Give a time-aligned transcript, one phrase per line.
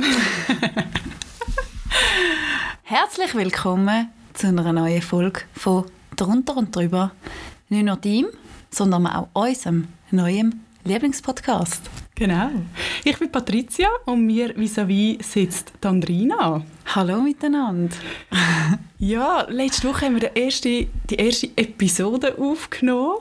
[2.82, 5.84] Herzlich willkommen zu einer neuen Folge von
[6.16, 7.12] Drunter und Drüber.
[7.68, 8.28] Nicht nur deinem,
[8.70, 11.82] sondern auch unserem neuen Lieblingspodcast.
[12.14, 12.50] Genau.
[13.04, 16.62] Ich bin Patricia und mir vis-à-vis sitzt Andrina.
[16.94, 17.96] Hallo miteinander.
[19.02, 23.20] Ja, letzte Woche haben wir die erste, die erste Episode aufgenommen.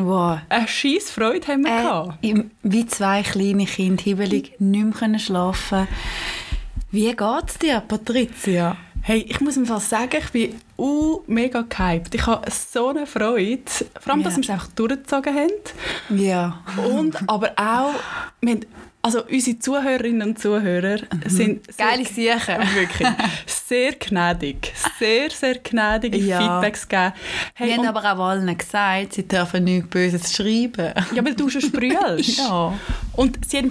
[0.00, 0.38] Wow.
[0.48, 2.50] Eine scheisse Freude haben wir Äh, gehabt.
[2.62, 5.88] wie zwei kleine Kinder, hibbelig, nicht mehr können schlafen
[6.92, 8.76] Wie geht's dir, Patricia?
[9.02, 12.14] Hey, ich muss mir fast sagen, ich bin uh, mega gehypt.
[12.14, 13.62] Ich habe so eine Freude.
[14.00, 14.38] Vor allem, dass Ja.
[14.38, 16.18] wir es einfach durchgezogen haben.
[16.18, 16.60] Ja.
[16.92, 17.94] Und aber auch,
[18.40, 18.60] wir haben,
[19.02, 22.56] also unsere Zuhörerinnen und Zuhörer sind sehr- Geile Siechen.
[22.74, 23.08] Wirklich.
[23.46, 24.72] Sehr gnädig.
[24.98, 26.38] Sehr, sehr gnädige Ja.
[26.40, 27.12] Feedbacks gegeben.
[27.54, 30.92] Hey, Wir haben aber auch allen gesagt, sie dürfen nichts Böses schreiben.
[31.14, 32.38] ja, weil du schon sprühst.
[32.38, 32.72] Ja.
[33.14, 33.70] Und sie haben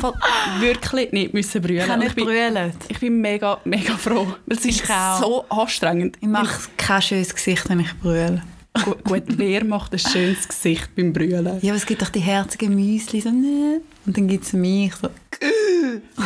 [0.59, 1.79] wirklich nicht müssen brüllen.
[1.81, 2.71] Ich kann nicht bin, brüllen.
[2.87, 4.27] ich bin mega, mega froh.
[4.45, 5.19] Weil es ist Ich auch.
[5.21, 6.17] so anstrengend.
[6.21, 8.41] Ich mache kein schönes Gesicht, wenn ich brülle.
[8.83, 11.59] Gut, gut, wer macht ein schönes Gesicht beim Brüllen?
[11.61, 13.81] Ja, aber es gibt doch die herzigen Müsli, so ne.
[14.05, 15.09] Und dann gibt es mich, so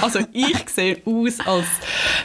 [0.02, 1.67] Also ich sehe aus, als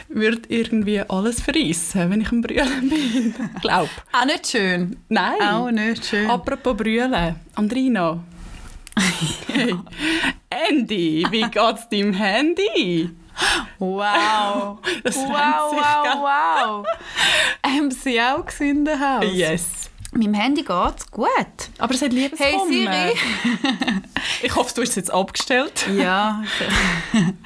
[0.07, 3.35] würde irgendwie alles verrissen, wenn ich am Brüllen bin.
[3.61, 3.89] Glaub.
[4.11, 4.97] Auch nicht schön.
[5.09, 5.41] Nein.
[5.41, 6.29] Auch nicht schön.
[6.29, 7.35] Apropos Brüllen.
[7.55, 8.23] Andrina.
[9.47, 9.75] Hey.
[10.49, 13.09] Andy, wie geht's deinem Handy?
[13.79, 14.79] wow.
[15.03, 16.85] Das wow, wow, wow.
[17.65, 19.25] Haben sie auch gesehen Haus?
[19.31, 19.65] Yes.
[20.11, 21.27] Meinem Handy geht's gut.
[21.77, 22.91] Aber es hat Liebeskummer.
[22.91, 24.01] Hey Siri.
[24.43, 25.87] Ich hoffe, du hast es jetzt abgestellt.
[25.97, 26.43] ja.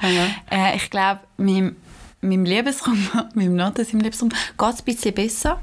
[0.51, 1.75] äh, ich glaube, meinem,
[2.21, 5.61] meinem Liebesraum, meinem Noten im Liebesraum geht es ein bisschen besser.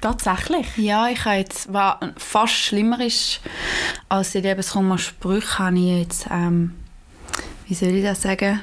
[0.00, 0.66] Tatsächlich.
[0.76, 3.40] Ja, ich habe jetzt, was fast schlimmer ist
[4.08, 6.74] als die Liebeskummer-Sprüche, habe ich jetzt, ähm,
[7.66, 8.60] wie soll ich das sagen?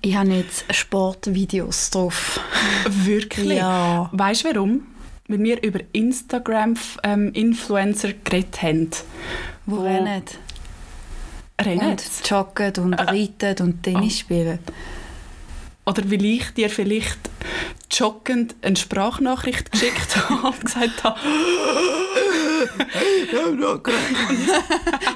[0.00, 2.40] ich habe jetzt Sportvideos drauf.
[2.88, 3.58] Wirklich?
[3.58, 4.08] Ja.
[4.12, 4.86] Weißt du warum?
[5.32, 8.90] Weil wir über Instagram-Influencer geredet haben.
[9.64, 10.24] Wo Wo- rennen.
[11.58, 11.92] Rennen.
[11.92, 14.58] Und joggen und reiten und Tennis spielen.
[15.86, 17.18] Oder weil ich dir vielleicht
[17.90, 21.18] joggend eine Sprachnachricht geschickt habe und gesagt habe,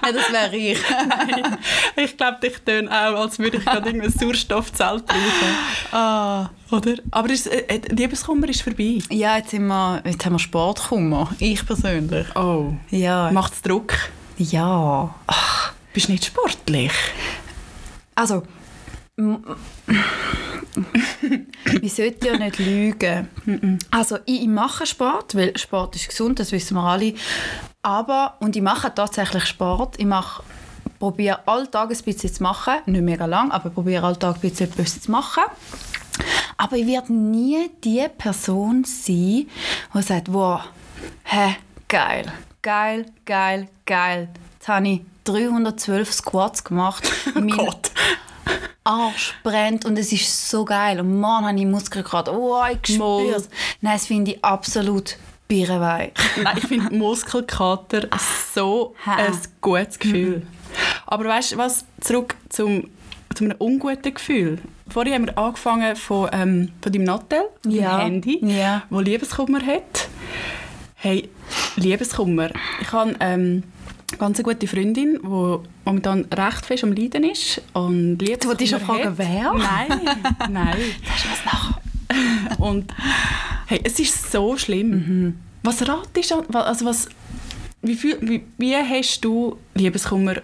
[0.02, 0.78] ja, das wäre ich.
[1.96, 5.92] ich glaube, ich töne auch, als würde ich gerade irgendein Sauerstoffzelt brauchen.
[5.92, 6.50] Ah.
[6.70, 6.94] Oder?
[7.10, 8.98] Aber ist, äh, äh, Liebeskummer ist vorbei.
[9.10, 11.30] Ja, jetzt, sind wir, jetzt haben wir Sportkummer.
[11.38, 12.26] Ich persönlich.
[12.34, 12.72] Oh.
[12.90, 13.30] Ja.
[13.30, 13.94] Macht es Druck?
[14.38, 15.14] Ja.
[15.92, 16.92] Bist du nicht sportlich?
[18.14, 18.42] Also,
[19.16, 19.40] wir
[21.88, 23.28] sollten ja nicht lügen.
[23.90, 27.14] Also, ich, ich mache Sport, weil Sport ist gesund, das wissen wir alle.
[27.80, 29.98] Aber, und ich mache tatsächlich Sport.
[29.98, 30.42] Ich mache,
[30.98, 32.74] probiere alltag ein bisschen zu machen.
[32.84, 35.44] Nicht mega lang, aber probiere alltag ein bisschen etwas zu machen.
[36.58, 39.46] Aber ich werde nie die Person sein,
[39.94, 40.60] die sagt, wow,
[41.24, 41.56] hä,
[41.88, 44.28] geil, geil, geil, geil.
[44.54, 47.10] Jetzt habe ich 312 Squats gemacht.
[47.34, 47.90] Mein Gott.
[48.84, 51.00] Arsch brennt und es ist so geil.
[51.00, 52.32] Und morgen habe ich Muskeln gerade.
[52.32, 53.48] Oh, ich spüre es.
[53.80, 55.16] Nein, das finde ich absolut
[55.48, 56.12] birrenweich.
[56.42, 58.08] Nein, ich finde Muskelkater
[58.54, 59.16] so Ha.
[59.16, 60.46] ein gutes Gefühl.
[61.06, 61.84] Aber weißt du was?
[62.00, 62.88] Zurück zum,
[63.34, 64.58] zu einem unguten Gefühl.
[64.88, 67.98] Vorhin haben wir angefangen von, ähm, von deinem Nattel, Ja.
[67.98, 68.82] deinem Handy, Ja.
[68.90, 70.08] wo Liebeskummer hat.
[70.94, 71.28] Hey,
[71.76, 72.50] Liebeskummer.
[72.80, 73.62] Ich habe ähm,
[74.10, 77.60] eine ganz gute Freundin, die momentan recht fest am Leiden ist.
[77.72, 79.52] Und Liebeskummer wolltest schon fragen, wer?
[79.52, 80.00] Nein,
[80.50, 80.76] nein.
[81.08, 81.80] Hast du was nach?
[82.58, 82.92] Und
[83.66, 84.90] hey, es ist so schlimm.
[84.90, 85.38] Mhm.
[85.62, 86.40] Was ratest du?
[86.52, 87.08] Also was,
[87.82, 90.36] wie, viel, wie, wie hast du Liebeskummer...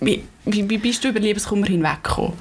[0.00, 2.34] Wie, wie, wie bist du über Liebeskummer hinweggekommen?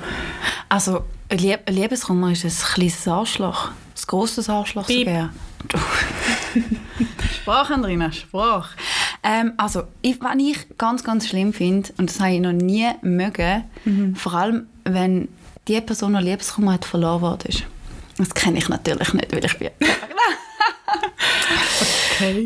[0.68, 3.70] Also, ein Lieb Liebeskummer ist ein kleines Arschloch.
[3.70, 5.08] Ein grosses Arschloch Piep.
[5.08, 5.30] sogar.
[7.36, 8.76] Sprache, Andrina, Sprache.
[9.28, 12.88] Ähm, also, ich, was ich ganz, ganz schlimm finde, und das habe ich noch nie
[13.02, 13.64] mögen,
[14.16, 15.28] vor allem, wenn
[15.68, 17.64] die Person, die Liebeskummer hat, verloren worden ist.
[18.20, 19.70] Das kenne ich natürlich nicht, weil ich bin...
[22.18, 22.46] Okay.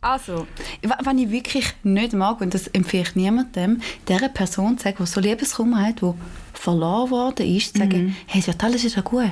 [0.00, 0.46] Also,
[0.82, 4.96] wa- was ich wirklich nicht mag, und das empfehle ich niemandem, dieser Person zu sagen,
[5.00, 6.10] die so Liebeskummer hat, die
[6.54, 9.30] verloren worden ist, zu sagen, hey, es wird alles wieder gut.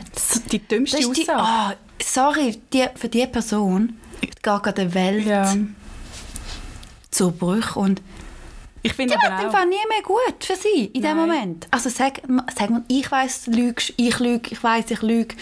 [0.51, 1.41] Die dümmste Das ist die, Aussage.
[1.43, 5.55] ah, sorry, die, für diese Person geht gerade die Welt Ja.
[7.13, 8.03] Zu Bruch und
[8.83, 9.65] Ich finde die aber auch...
[9.65, 11.29] nie mehr gut für sie in dem Nein.
[11.29, 11.69] Moment.
[11.71, 12.21] Also sag,
[12.59, 15.37] sag mal, ich weiß, du lügst, ich lüge, ich weiß, ich lüge.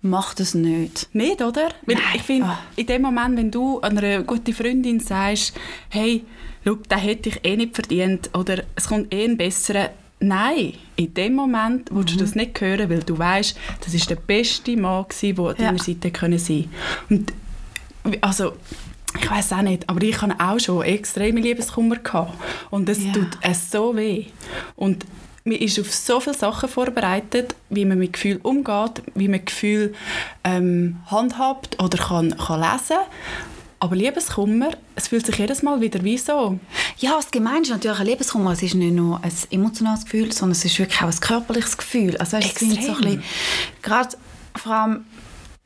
[0.00, 1.08] Mach das nicht.
[1.14, 1.68] Nicht, oder?
[1.86, 2.04] Weil Nein.
[2.14, 2.58] ich finde, Ah.
[2.76, 5.54] in dem Moment, wenn du einer guten Freundin sagst,
[5.90, 6.24] hey,
[6.64, 11.12] schau, den hätte ich eh nicht verdient oder es kommt eh ein besserer, nein, in
[11.14, 15.06] dem Moment willst du das nicht hören, weil du weißt, das ist der beste Mann
[15.22, 15.52] der an Ja.
[15.54, 16.70] deiner Seite können sein.
[17.10, 17.32] Und
[18.20, 18.52] also
[19.18, 22.34] ich weiß auch nicht, aber ich hatte auch schon extreme Liebeskummer gehabt.
[22.70, 23.12] und es Ja.
[23.12, 24.26] tut es so weh.
[24.76, 25.06] Und
[25.44, 29.94] man ist auf so viele Sachen vorbereitet, wie man mit Gefühl umgeht, wie man Gefühl
[30.42, 32.96] ähm, handhabt oder kann, kann lesen.
[33.80, 36.58] Aber Liebeskummer, es fühlt sich jedes Mal wieder wie so.
[36.98, 38.52] Ja, das Gemeine ist natürlich ein Liebeskummer.
[38.52, 42.16] Es ist nicht nur ein emotionales Gefühl, sondern es ist wirklich auch ein körperliches Gefühl.
[42.16, 42.96] Also weißt, du, es so ein Extrem.
[43.02, 43.22] bisschen,
[43.82, 44.16] gerade
[44.56, 45.04] vor allem,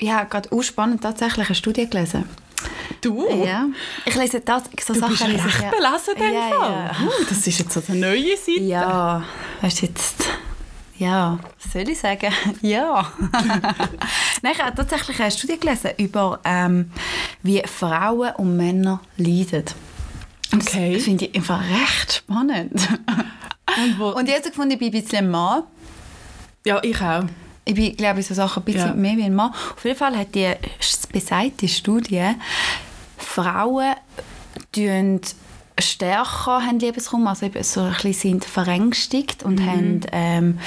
[0.01, 2.25] ja, gerade auch spannend tatsächlich eine Studie gelesen.
[3.01, 3.45] Du?
[3.45, 3.67] Ja.
[4.05, 5.71] Ich lese das, so Du Sachen bist lese ich recht ja.
[5.71, 6.71] belesen in ja, Fall.
[6.71, 7.07] Ja.
[7.07, 8.61] Uh, das ist jetzt so eine neue Seite.
[8.61, 9.25] Ja,
[9.61, 10.25] weißt du jetzt,
[10.99, 12.33] ja, was soll ich sagen?
[12.63, 13.13] Ja.
[14.43, 16.91] Nein, ich habe tatsächlich eine Studie gelesen über, ähm,
[17.43, 19.65] wie Frauen und Männer leiden.
[20.53, 20.95] Und Okay.
[20.95, 22.73] Das finde ich einfach recht spannend.
[23.77, 25.65] Und wo, Und jetzt gefunden, ich bin ein bisschen Mann.
[26.65, 27.25] ja, ich auch.
[27.69, 28.95] Ich bin, glaube ich, so Sachen ein bisschen Ja.
[28.95, 29.51] mehr wie ein Mann.
[29.77, 30.51] Auf jeden Fall hat die
[31.13, 32.31] besagte Studie,
[33.19, 33.95] Frauen
[34.73, 35.21] tun
[35.81, 40.59] stärker haben Liebeskummer, also eben so ein bisschen sind verängstigt und haben, ähm,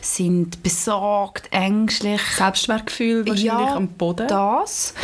[0.00, 2.20] sind besorgt, ängstlich.
[2.36, 4.28] Selbstwertgefühl wahrscheinlich am Boden.
[4.28, 4.94] das.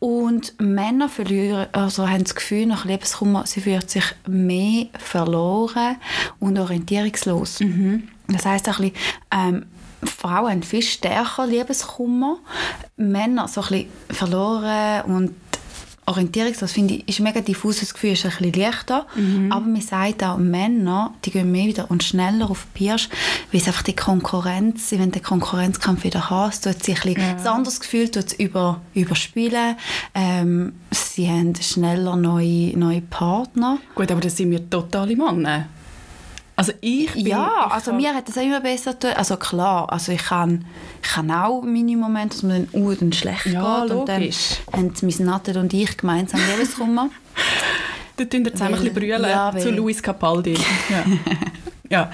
[0.00, 5.96] Und Männer verlieren, also haben das Gefühl nach Liebeskummer, sie fühlen sich mehr verloren
[6.40, 7.60] und orientierungslos.
[8.28, 8.96] Das heißt auch ein bisschen,
[9.30, 9.66] ähm,
[10.04, 12.38] Frauen haben viel stärker Liebeskummer,
[12.96, 15.34] Männer so ein bisschen verloren und
[16.06, 19.06] orientierungslos, finde ich, ist ein mega diffuses Gefühl, ist ein bisschen leichter.
[19.50, 23.08] Aber man sagt auch, Männer, die gehen mehr wieder und schneller auf die Pirsch,
[23.50, 27.46] weil es einfach die Konkurrenz, sie wollen den Konkurrenzkampf wieder es tut sich ein, ein
[27.46, 29.76] anderes Gefühl tut es über, überspielen.
[30.14, 33.78] Ähm, sie haben schneller neue, neue Partner.
[33.94, 35.68] Gut, aber das sind wir totale Männer.
[36.62, 37.26] Also ich bin...
[37.26, 39.14] Ja, ich also kann- mir hat das auch immer besser getan.
[39.16, 40.64] Also klar, also ich kann,
[41.02, 43.90] ich kann auch meine Momente, dass mir dann uh, dann schlecht Ja, geht.
[43.90, 44.60] Und dann logisch.
[44.72, 47.10] haben mein Nattel und ich gemeinsam Liebeskummer.
[48.14, 50.52] Da tun wir zusammen ein bisschen brüllen ja, zu Luis Capaldi.
[50.90, 51.04] Ja.
[51.88, 52.10] ja.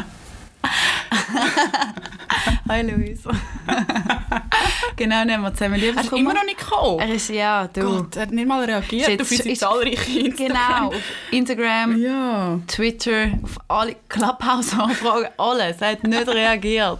[2.69, 3.25] Hi Luis.
[4.97, 6.21] genau, nehmen wir zusammen Er ist Liebeskummer.
[6.21, 6.99] immer noch nicht gekommen.
[7.01, 7.81] Er ist, ja, du.
[7.81, 10.49] Gott, er hat nicht mal reagiert Ist auf jetzt- unsere ist- zahlreichen Instagram.
[10.49, 12.61] Genau, auf Instagram, Ja.
[12.67, 15.77] Twitter, auf alle Clubhouse-Anfragen, alles.
[15.81, 16.99] Er hat nicht reagiert.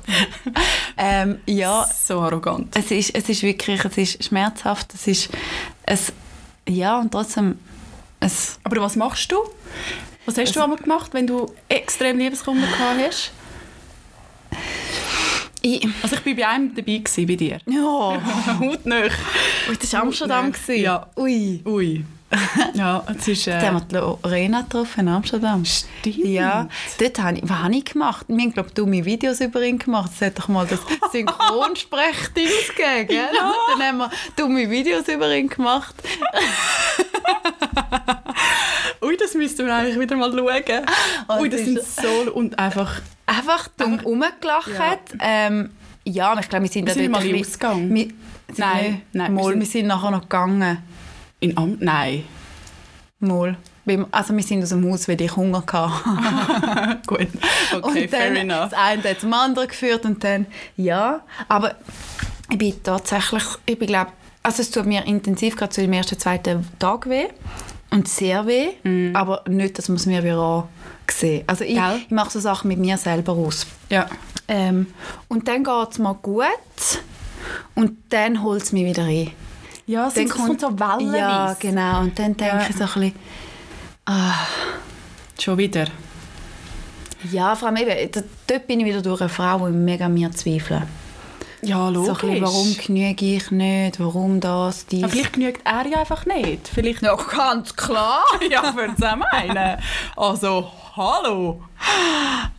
[0.97, 2.75] ähm, ja, So arrogant.
[2.77, 5.29] es ist, es ist wirklich, es ist schmerzhaft, es ist,
[5.85, 6.13] es,
[6.69, 7.59] ja, und trotzdem,
[8.21, 9.37] es, Aber was machst du?
[10.27, 13.33] Was hast du einmal gemacht, wenn du extrem Liebeskummer gehabt hast?
[15.63, 17.59] Ich, Also ich war bei einem dabei, gewesen, bei dir.
[17.67, 17.81] ja,
[18.61, 19.03] Hautnah.
[19.69, 20.53] Ui, das war Amsterdam.
[20.53, 20.83] gewesen.
[20.83, 21.07] Ja.
[21.17, 21.61] Ui.
[21.67, 22.05] Ui.
[22.75, 23.47] Ja, es ist...
[23.47, 25.65] Da Äh, haben wir Lorena getroffen in Amsterdam.
[25.65, 26.19] Stimmt.
[26.27, 26.69] Ja,
[26.99, 28.27] dort habe ich, was habe ich gemacht?
[28.29, 30.11] Wir haben, glaube ich, dumme Videos über ihn gemacht.
[30.15, 30.81] Es hat doch mal das
[31.13, 33.29] Synchronsprech-Dings gegeben, gell?
[33.31, 35.95] Und dann haben wir dumme Videos über ihn gemacht.
[39.03, 40.87] Ui, das müssten wir eigentlich wieder mal schauen.
[41.29, 42.33] Oh, Ui, das sind so...
[42.33, 43.01] Und einfach...
[43.27, 44.71] Einfach dumm rumgelacht.
[44.79, 44.99] Ja.
[45.21, 45.71] Ähm,
[46.05, 47.95] ja, ich glaube, wir sind Wir da sind mal bisschen- Ausgang.
[47.95, 48.09] Wir,
[48.57, 50.79] Nein, nein, wir Mal, sind- wir sind nachher noch gegangen.
[51.41, 52.25] In Am Nein.
[53.21, 53.57] Mal.
[54.11, 56.99] Also wir sind aus dem Haus, weil ich Hunger hatte.
[57.07, 57.27] Gut.
[57.83, 58.71] Okay, und fair enough.
[58.71, 61.21] das eine hat zum anderen geführt und dann, ja.
[61.49, 61.75] Aber
[62.51, 64.13] ich bin tatsächlich, ich bin glaube,
[64.43, 67.27] also es tut mir intensiv gerade zu dem ersten, zweiten Tag weh
[67.91, 68.69] und sehr weh,
[69.15, 70.69] aber nicht, dass man es mir wieder
[71.11, 71.45] sehen.
[71.47, 72.01] Also ich, Gell?
[72.05, 73.67] ich mache so Sachen mit mir selber aus.
[73.91, 74.07] Ja.
[74.47, 74.87] Ähm,
[75.29, 76.45] und dann geht es mir gut
[77.75, 79.31] und dann holt es mich wieder ein.
[79.87, 81.17] Ja, es Dann kommt so wellenweise.
[81.19, 82.01] Ja, genau.
[82.01, 82.67] Und dann denke Ja.
[82.69, 83.15] ich so ein bisschen,
[85.41, 85.87] Schon wieder.
[87.31, 88.11] ja, vor allem eben,
[88.47, 90.83] dort bin ich wieder durch eine Frau, die mega mir zweifelt.
[91.63, 92.19] Ja, So ein logisch.
[92.21, 95.03] bisschen, warum genüge ich nicht, warum das, dies.
[95.03, 96.69] Aber vielleicht genügt er ja einfach nicht.
[96.69, 97.03] Vielleicht...
[97.03, 98.23] ja, ganz klar.
[98.51, 99.79] ja, für es meinen.
[100.17, 101.63] Also, hallo.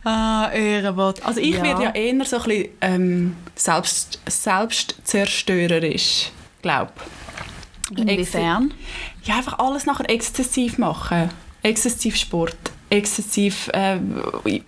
[0.04, 1.24] Ah, Ehrenwort.
[1.24, 6.30] Also ich werde ja eher so ein bisschen ähm, selbst, selbstzerstörerisch,
[6.62, 6.92] glaube
[7.96, 8.72] Inwiefern?
[9.24, 11.30] Ja, einfach alles nachher exzessiv machen.
[11.62, 12.56] Exzessiv Sport,
[12.88, 13.98] exzessiv äh,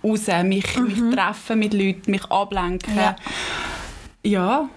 [0.03, 2.93] raus, mich, mich treffen mit Leuten, mich ablenken.
[2.93, 2.99] Mhm.
[2.99, 3.15] Ja.
[4.23, 4.69] Ja.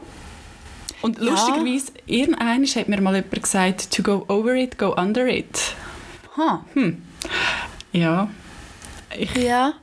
[1.03, 1.31] Und Ja.
[1.31, 5.75] lustigerweise, irgendwann hat mir mal jemand gesagt, to go over it, go under it.
[6.37, 6.65] Ha.
[7.93, 8.29] Ja.
[9.17, 9.75] Ich, Ja.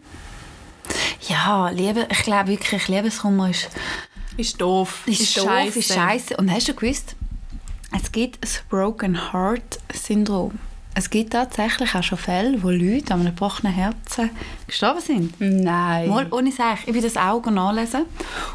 [1.29, 3.69] Ja, Liebe, ich glaube wirklich, Liebeskummer ist,
[4.35, 5.03] ist doof.
[5.05, 6.35] ist, doof, ist scheiße.
[6.35, 7.15] Und hast du gewusst,
[7.97, 10.59] es gibt das Broken Heart Syndrom.
[10.95, 14.29] Es gibt tatsächlich auch schon Fälle, wo Leute an einem gebrochenen Herzen
[14.67, 15.33] gestorben sind.
[15.39, 16.07] Nein.
[16.07, 16.77] Mal, ohne Sach.
[16.85, 18.05] Ich will das auch nachlesen.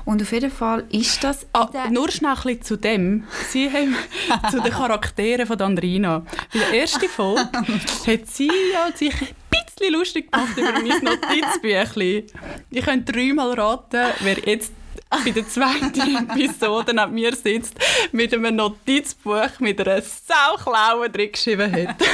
[0.05, 1.47] Und auf jeden Fall ist das...
[1.53, 3.25] Ah, nur schnell ein zu dem.
[3.49, 3.97] Sie haben
[4.51, 6.21] zu den Charakteren von Andrina.
[6.53, 12.25] Bei der ersten Folge hat sie ja sich ein bisschen lustig gemacht über mein Notizbüchlein.
[12.71, 14.73] Ich könnte dreimal raten, wer jetzt
[15.25, 17.75] bei der zweiten Episode neben mir sitzt,
[18.13, 21.97] mit einem Notizbuch mit einer Sauklaue drin geschrieben hat.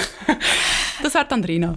[1.02, 1.76] Das die Andrina.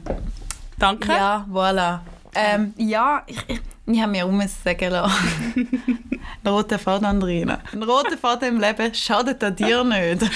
[0.77, 1.11] Danke.
[1.11, 1.99] Ja, voilà.
[2.33, 5.83] Ähm, ja, ich, ich, ich habe mir auch müssen sagen lassen.
[6.43, 7.59] Ein roter Faden, Andrina.
[7.73, 10.31] Ein roter Faden im Leben schadet an dir nicht.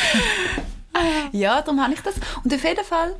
[1.31, 2.15] ja, darum habe ich das.
[2.43, 3.15] Und auf jeden Fall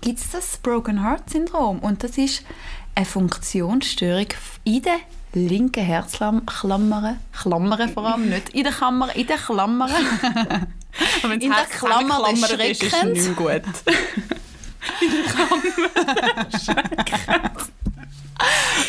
[0.00, 1.78] gibt es das Broken Heart Syndrom.
[1.78, 2.44] Und das ist
[2.94, 4.26] eine Funktionsstörung
[4.64, 4.98] in der
[5.34, 9.90] linken Herzklammern, Klammern vor allem, nicht in der Kammer, in der Klammern.
[11.22, 13.26] In der Klammer des ist, ist es Schreckens.
[13.28, 13.72] nicht mehr gut.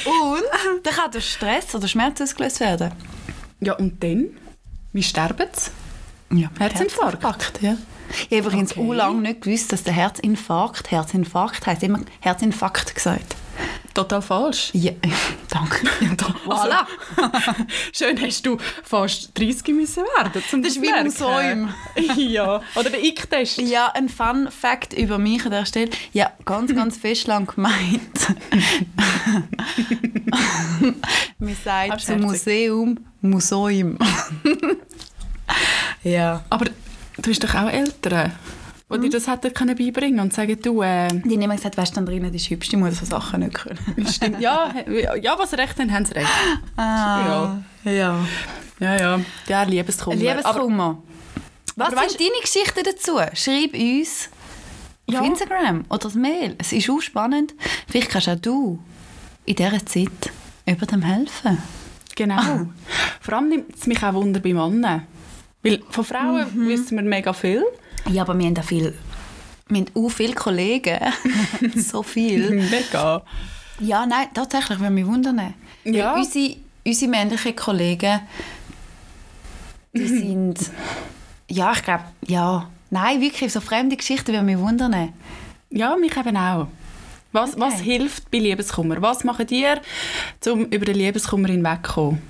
[0.05, 0.43] Und
[0.84, 2.91] dann kann durch Stress oder Schmerz ausgelöst werden.
[3.60, 4.27] Ja, und dann?
[4.93, 5.72] Wie sterben sie?
[6.41, 7.62] Ja, Herzinfarkt.
[7.62, 7.75] ja.
[8.12, 8.81] Ich habe übrigens Okay.
[8.89, 13.36] auch lange nicht gewusst, dass der Herzinfarkt, Herzinfarkt heisst immer Herzinfarkt gesagt.
[13.93, 14.69] Total falsch.
[14.73, 14.91] Ja,
[15.49, 15.87] danke.
[16.45, 16.85] Voilà.
[17.93, 21.05] Schön hast du fast 30 müssen werden, um Das ist wie merken.
[21.07, 21.73] Museum.
[22.17, 23.57] ja, oder der Ick-Test.
[23.59, 25.89] Ja, ein Fun Fact über mich an der Stelle.
[26.13, 28.35] Ja, ganz, ganz fest lang gemeint.
[31.39, 32.21] Man sagt zum.
[32.21, 33.97] Museum Museum.
[36.03, 36.43] ja.
[36.49, 36.65] Aber
[37.17, 38.31] du hast doch auch Eltern,
[38.91, 39.01] die Mhm.
[39.03, 42.00] dir das hätten können beibringen und sagen, du, äh, Die haben immer gesagt, weißt du,
[42.00, 44.08] Andrina, die ist hübsch, die muss so Sachen nicht können.
[44.08, 44.74] stimmt, ja,
[45.22, 46.27] ja, was sie recht haben, haben sie recht.
[46.75, 48.25] Ah, ja.
[48.79, 50.15] Ja, ja, ja, Liebeskummer.
[50.15, 51.03] Aber, Liebeskummer.
[51.75, 53.17] Was aber sind deine Geschichten dazu?
[53.34, 54.29] Schreib uns
[55.08, 55.22] auf Ja.
[55.24, 56.55] Instagram oder das Mail.
[56.58, 57.53] Es ist auch spannend.
[57.88, 58.79] Vielleicht kannst auch du
[59.46, 60.31] in dieser Zeit
[60.65, 61.58] über dem helfen.
[62.15, 62.67] genau.
[63.22, 65.03] Vor allem nimmt es mich auch Wunder bei Männern.
[65.63, 66.67] Weil von Frauen Mhm.
[66.67, 67.63] wissen wir mega viel.
[68.11, 68.93] Ja, aber wir haben auch viel,
[69.67, 70.97] wir haben auch viele Kollegen.
[71.75, 72.49] so viel.
[72.69, 73.21] Mega.
[73.79, 75.37] Ja, nein, tatsächlich, würde mich wundern.
[75.37, 76.15] Weil Ja.
[76.15, 78.19] Unsere, unsere männlichen Kollegen,
[79.93, 80.71] die sind,
[81.49, 85.13] ja, ich glaube, ja, nein, wirklich, so fremde Geschichten würde mich wundern.
[85.69, 86.67] Ja, mich eben auch.
[87.31, 87.61] Was, Okay.
[87.61, 88.99] was hilft bei Liebeskummer?
[89.03, 89.81] Was macht ihr,
[90.47, 92.21] um über den Liebeskummer hinwegzukommen?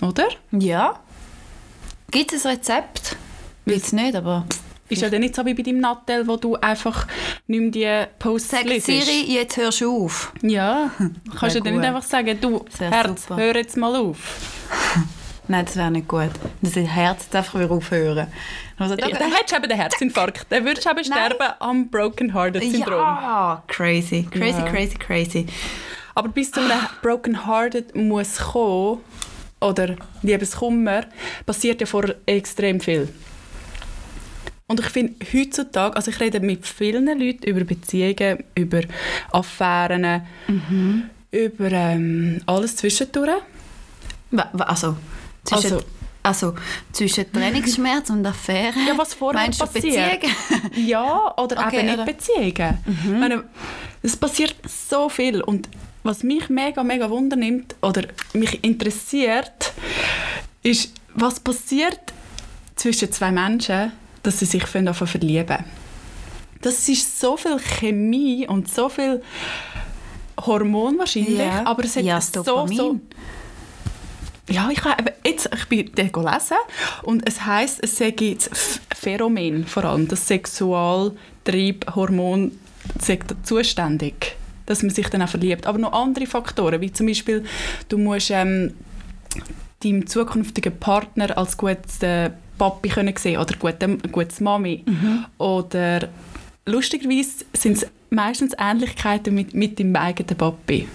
[0.00, 0.28] Oder?
[0.50, 0.98] Ja.
[2.10, 3.16] Gibt es ein Rezept?
[3.64, 4.44] Gibt es nicht, aber...
[4.92, 7.06] Ist ja dann nicht so wie bei deinem Nattel, wo du einfach
[7.46, 8.86] nicht mehr die Posts Sag liest.
[8.86, 10.32] Siri, jetzt hörst du auf.
[10.42, 10.90] Ja,
[11.38, 13.36] kannst du Wär dann nicht einfach sagen, du, Herz, super.
[13.36, 14.18] hör jetzt mal auf.
[15.48, 16.30] Nein, das wäre nicht gut.
[16.62, 18.28] Das Herz jetzt einfach wieder aufhören.
[18.78, 20.46] Also, Ja, dann hättest du eben den Herzinfarkt.
[20.50, 21.04] Dann würdest du eben Nein.
[21.32, 23.00] sterben am Broken Hearted Syndrom.
[23.00, 24.64] Ja, crazy, crazy, Ja.
[24.70, 25.46] crazy, crazy.
[26.14, 29.00] Aber bis zu einem Broken Hearted muss kommen,
[29.60, 31.02] oder Liebeskummer,
[31.46, 33.08] passiert ja vorher extrem viel.
[34.72, 38.80] Und ich finde, heutzutage, also ich rede mit vielen Leuten über Beziehungen, über
[39.30, 40.22] Affären,
[41.30, 43.42] über ähm, alles zwischendurch.
[44.56, 44.96] Also,
[45.44, 45.84] zwischen, Also-
[46.22, 46.54] also,
[46.90, 48.72] zwischen Trainingsschmerz und Affäre.
[48.88, 50.22] Ja, was vorher Meinst du passiert?
[50.22, 50.70] Beziehungen?
[50.88, 52.04] Ja, oder Okay, eben nicht oder?
[52.06, 52.78] Beziehungen.
[53.04, 53.44] Ich meine,
[54.02, 55.68] es passiert so viel und
[56.02, 59.74] was mich mega, mega wundernimmt oder mich interessiert,
[60.62, 62.00] ist, was passiert
[62.74, 65.64] zwischen zwei Menschen, dass sie sich anfangen verlieben.
[66.60, 69.20] Das ist so viel Chemie und so viel
[70.40, 71.64] Hormon wahrscheinlich, Ja.
[71.66, 72.98] aber es hat Ja, so, so
[74.48, 76.56] ja, ich, habe jetzt, ich bin den gelesen
[77.04, 78.50] und es heisst, es sei das
[78.94, 82.52] Pheromen vor allem, das Sexualtriebhormon
[83.00, 84.36] sei da zuständig,
[84.66, 85.66] dass man sich dann auch verliebt.
[85.66, 87.44] Aber noch andere Faktoren, wie zum Beispiel,
[87.88, 88.74] du musst ähm,
[89.82, 92.30] deinem zukünftigen Partner als gutes äh,
[92.62, 94.84] Papi können sehen oder gute, gutes Mami.
[95.38, 96.08] Oder
[96.66, 100.86] lustigerweise sind es meistens Ähnlichkeiten mit, mit deinem eigenen Papi.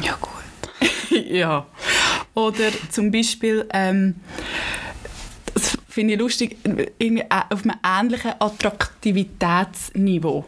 [0.00, 0.30] Ja, gut.
[1.30, 1.66] ja.
[2.34, 4.14] Oder zum Beispiel, ähm,
[5.54, 6.56] das finde ich lustig,
[6.98, 10.44] irgendwie ä- auf einem ähnlichen Attraktivitätsniveau.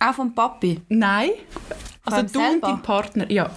[0.00, 0.78] Auch vom Papi.
[0.90, 1.30] Nein.
[2.04, 2.68] Von Also du und selber?
[2.68, 3.50] dein Partner, ja.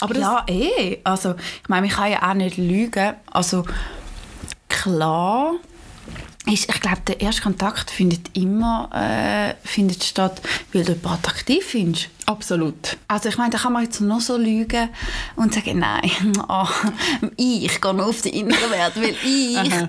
[0.00, 0.98] Aber ja, eh.
[1.04, 3.14] Also, ich meine, ich kann ja auch nicht lügen.
[3.30, 3.64] Also,
[4.68, 5.54] klar
[6.52, 10.40] ist, ich glaube, der erste Kontakt findet immer äh, findet statt,
[10.72, 12.08] weil du jemanden attraktiv findest.
[12.26, 12.96] absolut.
[13.06, 14.88] Also ich meine, da kann man jetzt nur so lügen
[15.36, 16.10] und sagen, nein,
[16.48, 16.68] oh,
[17.36, 19.88] ich gehe nur auf die innere Welt, weil ich.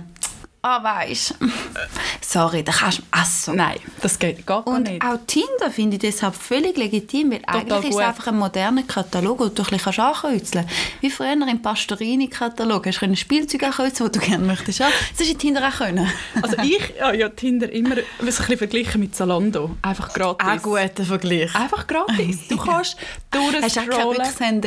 [0.62, 1.36] Ah, weisst
[2.22, 3.04] Sorry, da kannst du...
[3.12, 3.54] Also.
[3.54, 5.04] Nein, das geht gar Und nicht.
[5.04, 8.02] auch Tinder finde ich deshalb völlig legitim, weil eigentlich ist gut.
[8.02, 11.02] es einfach ein moderner Katalog, wo du ein bisschen ankreuzeln kannst.
[11.02, 12.86] Wie früher im Pastorini-Katalog.
[12.86, 14.80] Hast du ein Spielzeug ankreuzeln, das du gerne möchtest.
[14.80, 16.08] Ja, das ist in Tinder auch können.
[16.42, 19.76] Also ich ja, ja Tinder immer ein bisschen verglichen mit Zalando.
[19.82, 20.48] Einfach gratis.
[20.48, 21.56] Auch guter Vergleich.
[21.56, 22.48] Einfach gratis.
[22.48, 22.98] Du kannst
[23.34, 24.62] Hast du auch keine durchscrollen.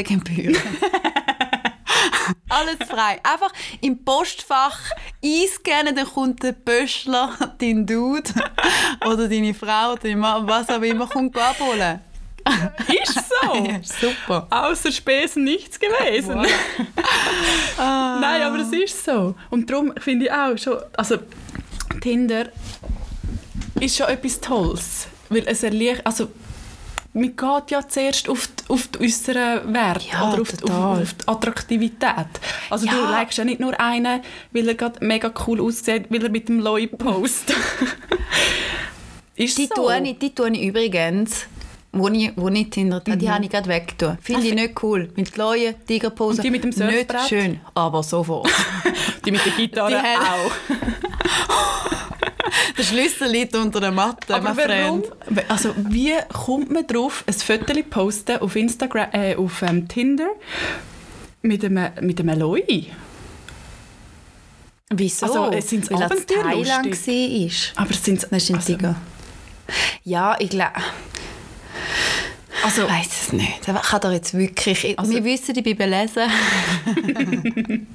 [2.49, 3.21] Alles frei.
[3.23, 4.79] Einfach im Postfach
[5.25, 8.31] einscannen, dann kommt der Pöschler, dein Dude
[9.07, 12.01] oder deine Frau, dein Mann, was auch immer, kommt abholen.
[12.89, 13.55] Ist so.
[13.55, 14.49] Ja, super.
[14.51, 16.45] Außer Spesen nichts gewesen.
[17.79, 19.37] Nein, aber es ist so.
[19.49, 21.19] Und darum finde ich auch schon, also
[22.01, 22.47] Tinder
[23.79, 25.07] ist schon etwas Tolles.
[25.29, 26.31] Weil es erleichtert, also
[27.15, 30.71] man geht ja zuerst auf die, auf die äußeren Werte Ja, oder auf die, auf,
[31.03, 32.27] auf die Attraktivität.
[32.71, 33.11] Also du Ja.
[33.19, 34.21] likest ja nicht nur einen,
[34.53, 37.53] weil er gerade mega cool aussieht, weil er mit dem Loi post.
[39.37, 39.75] ist Die, so.
[39.75, 41.47] tue ich, die tue ich übrigens,
[41.93, 44.17] wo ich, wo ich Tinder habe, die habe ich gerade weggetan.
[44.23, 45.11] Finde ich nicht cool.
[45.15, 46.39] Mit Leuen, Tigerposen.
[46.39, 48.49] Und die mit dem Nicht schön, aber sofort.
[49.25, 50.51] Die mit der Gitarre Die auch.
[52.79, 55.03] Der Schlüssel liegt unter der Matte, Aber mein warum?
[55.05, 55.51] Freund.
[55.51, 60.29] Also wie kommt man drauf, ein Foto zu posten auf Instagram, äh, auf ähm, Tinder
[61.43, 62.87] mit einem, mit einem Loi?
[64.95, 65.27] Wieso?
[65.27, 67.83] Also, es sind Weil Abenteuer Thailand war.
[67.83, 68.97] Aber es sind Das ist ein also, Tiger.
[70.05, 70.73] Ja, ich glaube...
[72.65, 73.53] Also, Ich weiß es nicht.
[73.67, 74.85] Ich kann da jetzt wirklich...
[74.85, 76.23] Ich, Also- wir wissen die Bibel lesen.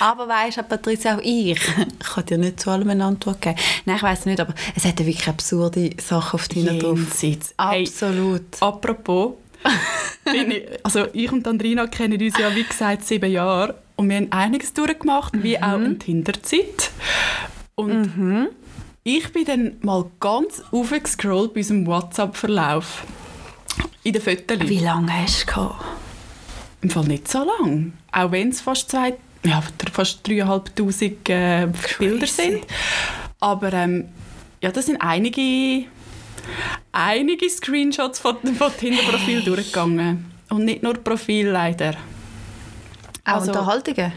[0.00, 1.58] aber weisst du, Patricia, auch ich, ich
[2.00, 3.56] kann dir nicht zu allem eine Antwort geben.
[3.84, 6.98] Nein, ich weiß nicht, aber es hat ja wirklich absurde Sachen auf Tinder drauf.
[7.22, 7.54] jenseits.
[7.60, 8.42] Hey, Absolut.
[8.60, 9.34] apropos,
[10.24, 14.16] bin ich, also ich und Andrina kennen uns ja wie gesagt sieben Jahre und wir
[14.16, 15.62] haben einiges durchgemacht, wie Mhm.
[15.62, 16.90] auch in Tinder-Zeit.
[17.74, 18.48] Und
[19.04, 23.04] ich bin dann mal ganz aufgescrollt bei unserem WhatsApp-Verlauf.
[24.02, 24.58] In den Fotos.
[24.68, 25.84] Wie lange hast du gehabt?
[26.82, 27.92] Im Fall nicht so lang.
[28.12, 32.64] Auch wenn es fast zwei, ja, fast 3'500 äh, Bilder sind.
[33.40, 34.08] Aber ähm,
[34.62, 35.86] ja, das sind einige,
[36.92, 40.30] einige Screenshots von, von Tinder-Profil durchgegangen.
[40.48, 41.92] Und nicht nur Profil leider.
[43.24, 44.12] Auch Also- Unterhaltungen?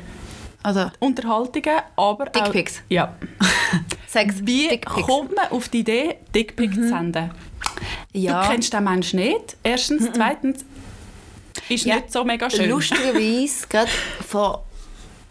[0.66, 2.78] Oder Unterhaltungen, aber Dickpics?
[2.78, 2.82] auch...
[2.92, 3.14] Ja.
[4.08, 5.06] Sex, Wie Dickpics.
[5.08, 7.32] kommt man auf die Idee, Dickpics zu senden?
[8.14, 8.44] Ja.
[8.44, 9.58] Du kennst den Menschen nicht.
[9.64, 10.10] Erstens.
[10.14, 10.66] Zweitens,
[11.70, 12.70] ist Ja, nicht so mega schön.
[12.70, 13.92] Lustigerweise, gerade
[14.28, 14.66] vor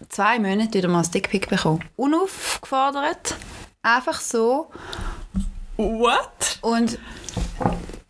[0.09, 1.85] zwei Monaten wieder mal ein Dickpick bekommen.
[1.97, 3.37] Unaufgefordert.
[3.83, 4.71] Einfach so.
[5.77, 6.59] What?
[6.61, 6.99] Und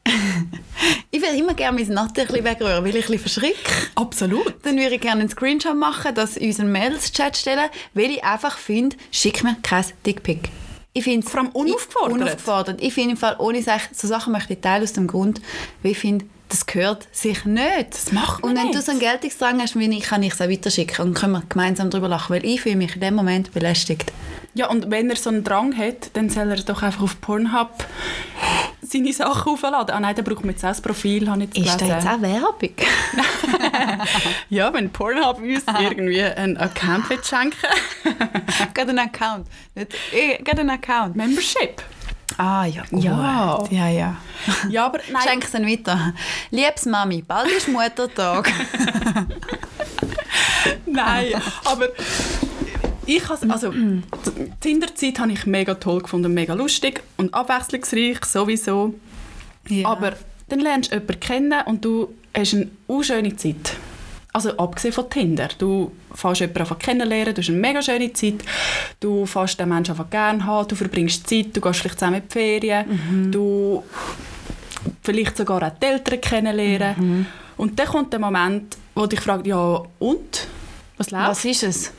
[1.10, 3.72] ich würde immer gerne mein bisschen wegrühren, weil ich ein verschrecke.
[3.94, 4.54] Absolut.
[4.64, 8.58] Dann würde ich gerne einen Screenshot machen, das in unseren Mails-Chat stellen, weil ich einfach
[8.58, 10.50] finde, schick mir kein Dickpick.
[10.94, 12.16] Ich finde Vor allem unaufgefordert.
[12.16, 12.82] Ich, unaufgefordert.
[12.82, 15.40] Ich finde im Fall, ohne Sache, so Sachen möchte ich teilen aus dem Grund,
[15.82, 17.86] weil ich finde, das gehört sich nicht.
[17.94, 18.76] Das macht man Und wenn nicht.
[18.78, 21.42] du so einen Geltungsdrang hast wie ich, kann ich es auch weiterschicken und können wir
[21.48, 24.12] gemeinsam darüber lachen, weil ich fühle mich in dem Moment belästigt.
[24.54, 27.70] Ja, und wenn er so einen Drang hat, dann soll er doch einfach auf Pornhub
[28.82, 29.94] seine Sachen aufladen.
[29.94, 31.96] Ah nein, da braucht man jetzt auch das Profil, habe ich jetzt Ist da gelesen.
[31.96, 32.74] jetzt auch Werbung?
[34.50, 37.56] Ja, wenn Pornhub uns irgendwie einen Account will schenken
[38.74, 39.46] Gerade einen Account.
[40.12, 41.16] Eh, gerade einen Account.
[41.16, 41.82] Membership.
[42.38, 43.04] Ah, ja, gut.
[43.04, 43.64] Ja.
[43.70, 44.16] Ja, ja.
[44.68, 45.22] Ja, aber nein.
[45.26, 46.14] Schenk es dann weiter.
[46.50, 48.50] Liebes Mami, bald ist Muttertag.
[50.86, 51.32] Nein,
[51.64, 51.88] aber
[53.06, 54.02] ich has, also die
[54.60, 58.94] Tinder-Zeit habe ich mega toll gefunden, mega lustig und abwechslungsreich sowieso.
[59.68, 59.88] Ja.
[59.88, 60.14] Aber
[60.48, 63.76] dann lernst du jemanden kennen und du hast eine unschöne Zeit.
[64.34, 65.48] Also abgesehen von Tinder.
[65.58, 68.42] Du fährst jemanden kennenlernen, du hast eine mega schöne Zeit,
[68.98, 72.28] du fährst den Menschen einfach gerne haben, du verbringst Zeit, du gehst vielleicht zusammen in
[72.28, 73.84] die Ferien, du
[75.02, 77.26] vielleicht sogar auch die Eltern kennenlernen.
[77.58, 80.46] Und dann kommt der Moment, wo dich fragst, ja und?
[80.96, 81.28] Was läuft?
[81.28, 81.92] Was ist es?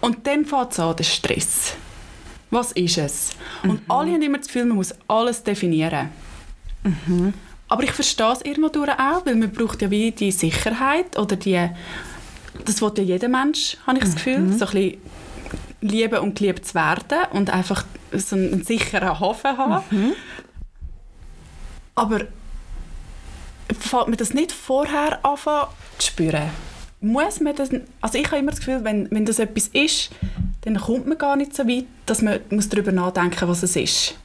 [0.00, 1.74] Und dann fängt es an, der Stress.
[2.50, 3.30] Was ist es?
[3.62, 6.10] Und alle haben immer das Gefühl, man muss alles definieren.
[7.68, 11.36] Aber ich verstehe es irgendwo durch auch, weil man braucht ja wie die Sicherheit oder
[11.36, 11.68] die...
[12.64, 14.52] Das will ja jeder Mensch, habe ich das Gefühl.
[14.52, 15.00] So ein bisschen
[15.80, 19.84] lieben und geliebt zu werden und einfach so einen sicheren Hafen haben.
[21.94, 22.20] Aber
[23.78, 26.50] fällt mir das nicht vorher anfangen zu spüren?
[27.00, 30.10] Muss man das, also ich habe immer das Gefühl, wenn, wenn das etwas ist,
[30.62, 33.76] dann kommt man gar nicht so weit, dass man muss darüber nachdenken muss, was es
[33.76, 34.18] ist.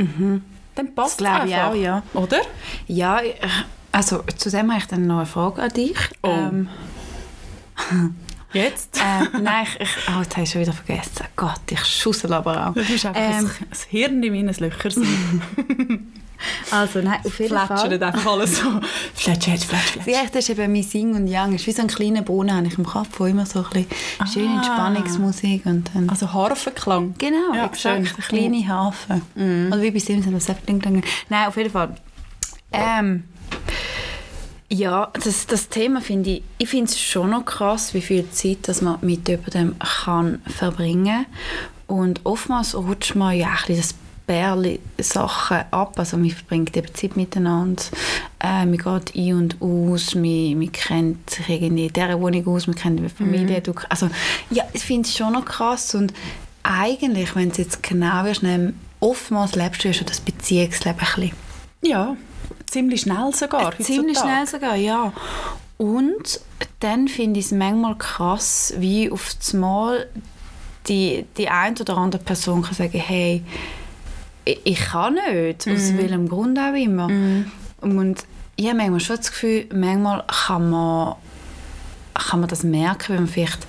[0.75, 2.03] Dann passt Das glaube es ich auch, ja.
[2.13, 2.41] Oder?
[2.88, 3.19] Ja,
[3.91, 5.97] also zu dem habe ich dann noch eine Frage an dich.
[6.23, 6.29] Oh.
[6.29, 6.69] Ähm,
[8.53, 8.99] Jetzt?
[9.03, 11.25] Ähm, nein, ich, ich, oh, jetzt habe ich schon wieder vergessen.
[11.36, 12.73] Gott, ich schussel aber auch.
[12.73, 14.89] Das ist einfach Ähm, ein Hirn in meines Löcher.
[16.71, 17.67] Also, nein, auf jeden Fall.
[17.67, 18.65] Fletschert einfach alles so.
[19.13, 20.08] Fletschert, fletsch, fletsch.
[20.08, 21.56] Ja, das ist eben mein Sing und Yang.
[21.56, 23.65] Es ist wie so ein kleiner Brunnen, habe ich im Kopf, wo immer so ein
[23.69, 23.88] bisschen
[24.34, 24.58] schöne Ah.
[24.58, 26.10] Entspannungsmusik und dann...
[26.10, 27.13] Also Harfenklang.
[27.17, 27.80] Genau, Ja, exakt.
[27.82, 27.91] schön.
[28.38, 29.21] Eine kleine Harfe.
[29.36, 31.04] Oder wie bei Simpsons, was sagt Ding, Ding.
[31.30, 31.95] Nein, auf jeden Fall.
[32.73, 33.23] Ähm,
[34.69, 38.67] ja, das, das Thema finde ich, ich finde es schon noch krass, wie viel Zeit
[38.69, 41.25] dass man mit jemandem kann verbringen
[41.88, 43.95] Und oftmals rutscht man ja ein bisschen das
[44.31, 45.99] Bärli Sachen ab.
[45.99, 47.83] Also man verbringt eben Zeit miteinander,
[48.39, 52.65] äh, man geht ein und aus, man, man kennt sich irgendwie in dieser Wohnung aus,
[52.65, 53.59] man kennt die Familie.
[53.59, 54.09] Du, also
[54.49, 56.13] ja, ich finde es schon noch krass und
[56.63, 61.05] eigentlich, wenn es jetzt genau wirst, nehmen, oftmals lebst du ja schon das Beziehungsleben ein
[61.05, 61.31] bisschen.
[61.81, 62.15] Ja,
[62.67, 63.77] ziemlich schnell sogar.
[63.79, 64.47] Ziemlich heutzutage.
[64.47, 65.11] schnell sogar, ja.
[65.77, 66.39] Und
[66.79, 70.07] dann finde ich es manchmal krass, wie auf das Mal
[70.87, 73.43] die, die eine oder andere Person kann sagen, hey,
[74.45, 77.10] ich, kann nicht, aus welchem Grund auch immer.
[77.82, 78.15] Und
[78.56, 81.15] ich habe manchmal schon das Gefühl, manchmal kann man,
[82.13, 83.65] kann man das merken, wenn man vielleicht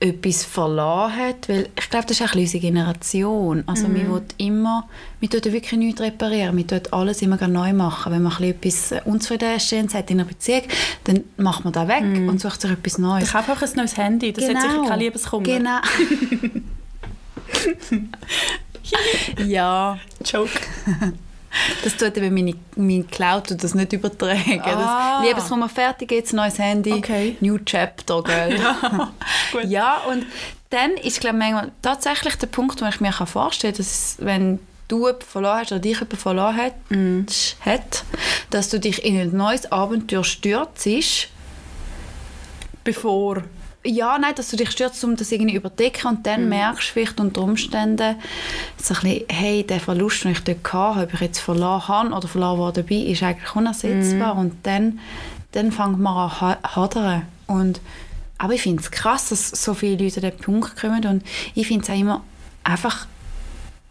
[0.00, 3.62] etwas verloren hat, weil ich glaube, das ist auch unsere Generation.
[3.66, 3.94] Also Mhm.
[3.94, 4.88] wir will immer,
[5.20, 8.12] wir tun wirklich nichts reparieren, wir tun alles immer neu machen.
[8.12, 10.62] Wenn man etwas Unzufriedenstehendes hat in einer Beziehung,
[11.04, 13.28] dann macht man das weg und sucht sich etwas Neues.
[13.28, 15.44] Ich habe einfach ein neues Handy, das hat sicher kein Liebeskummer.
[15.44, 15.78] Genau.
[19.46, 20.50] ja, Joke.
[21.84, 24.60] das tut eben meine, meine Cloud tut das nicht übertragen.
[24.64, 25.18] Ah.
[25.20, 27.36] Das Liebeskummer fertig, jetzt neues Handy, Okay.
[27.40, 28.58] New Chapter, gell?
[29.52, 29.64] Gut.
[29.64, 30.24] Ja, und
[30.70, 34.58] dann ist glaube ich, manchmal tatsächlich der Punkt, wo ich mir vorstellen kann, dass wenn
[34.88, 37.22] du jemanden verloren hast oder dich jemanden verloren hat, Mm.
[37.60, 38.04] hat,
[38.50, 40.88] dass du dich in ein neues Abenteuer stürzt.
[42.84, 43.42] Bevor.
[43.84, 47.18] Ja, nein, dass du dich stürzt, um das irgendwie überdecken und dann merkst du vielleicht
[47.18, 48.14] unter Umständen
[48.80, 52.14] so ein bisschen, hey, der Verlust, den ich dort hatte, ob ich jetzt verloren habe
[52.14, 54.36] oder verloren worden bin, ist eigentlich unersetzbar.
[54.36, 55.00] Und dann,
[55.50, 57.22] dann fängt man an ha- hadern.
[57.48, 57.80] Und
[58.38, 61.04] aber ich finde es krass, dass so viele Leute an diesen Punkt kommen.
[61.06, 62.22] Und ich finde es auch immer
[62.64, 63.06] einfach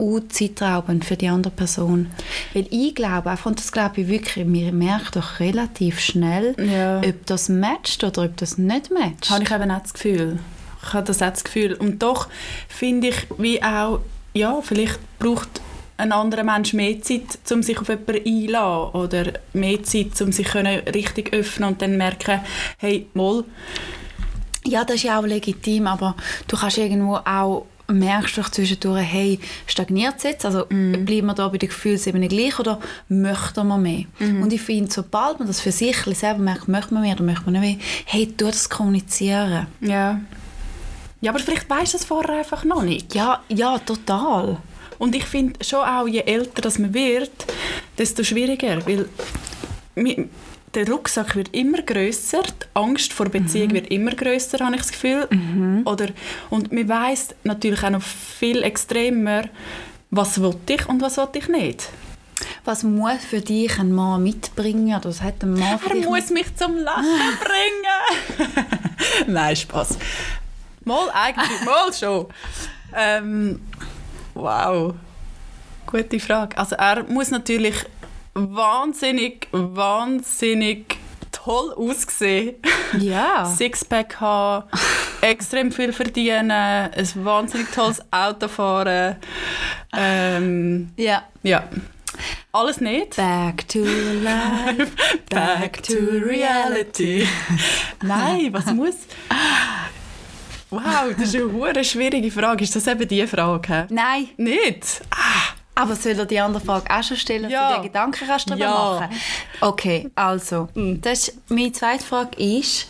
[0.01, 2.09] auch zeitraubend für die andere Person.
[2.53, 6.99] Weil ich glaube einfach, und das glaube ich wirklich, wir merken doch relativ schnell, Ja.
[6.99, 9.29] ob das matcht oder ob das nicht matcht.
[9.29, 10.39] Habe ich eben auch das Gefühl.
[10.83, 11.73] Ich habe das auch das Gefühl.
[11.75, 12.27] Und doch
[12.67, 13.99] finde ich, wie auch,
[14.33, 15.61] ja, vielleicht braucht
[15.97, 20.51] ein anderer Mensch mehr Zeit, um sich auf jemanden einzulassen oder mehr Zeit, um sich
[20.55, 22.39] richtig öffnen und dann merken,
[22.79, 23.43] hey, mal,
[24.65, 26.15] Ja, das ist ja auch legitim, aber
[26.47, 30.45] du kannst irgendwo auch merkst du zwischendurch, hey, stagniert es jetzt?
[30.45, 34.05] Also bleiben wir da bei den Gefühlsebene gleich oder möchten wir mehr?
[34.19, 37.49] Und ich finde, sobald man das für sich selber merkt, möchte man mehr oder möchte
[37.49, 39.67] man nicht mehr, hey, tu das kommunizieren.
[39.81, 40.19] ja.
[41.23, 43.13] Ja, aber vielleicht weisst du das vorher einfach noch nicht.
[43.13, 44.57] Ja, ja, total.
[44.97, 47.31] Und ich finde schon auch, je älter das man wird,
[47.97, 49.07] desto schwieriger, weil
[50.73, 54.91] der Rucksack wird immer größer, die Angst vor Beziehung wird immer größer, habe ich das
[54.91, 55.27] Gefühl.
[55.85, 56.07] Oder,
[56.49, 59.43] und man weiß natürlich auch noch viel extremer,
[60.09, 61.89] was will ich und was will ich nicht.
[62.63, 64.95] Was muss für dich ein Mann mitbringen?
[64.95, 67.05] Oder was hat ein Mann für Er muss mich zum Lachen
[68.47, 68.63] bringen.
[69.27, 69.97] Nein, Spaß.
[70.83, 72.27] Mal eigentlich, mal schon.
[72.95, 73.61] Ähm,
[74.33, 74.93] wow.
[75.85, 76.57] Gute Frage.
[76.57, 77.75] Also er muss natürlich
[78.33, 80.97] wahnsinnig, wahnsinnig
[81.31, 82.55] toll aussehen.
[82.99, 83.45] Ja.
[83.57, 84.67] Sixpack haben,
[85.21, 89.15] extrem viel verdienen, ein wahnsinnig tolles Auto fahren.
[89.95, 91.23] Ähm, Ja.
[91.43, 91.63] ja.
[92.51, 93.15] Alles nicht.
[93.15, 94.91] Back to life.
[95.29, 97.25] Back to reality.
[98.03, 98.95] Nein, was muss...
[100.69, 102.63] Wow, das ist eine schwierige Frage.
[102.63, 103.87] Ist das eben die Frage?
[103.89, 105.01] Nein, Nicht?
[105.09, 107.69] Ah, aber soll er die andere Frage auch schon stellen, Ja.
[107.69, 108.99] du dir Gedanken kannst darüber Ja.
[108.99, 109.15] machen
[109.61, 112.87] Okay, also, das ist, meine zweite Frage ist,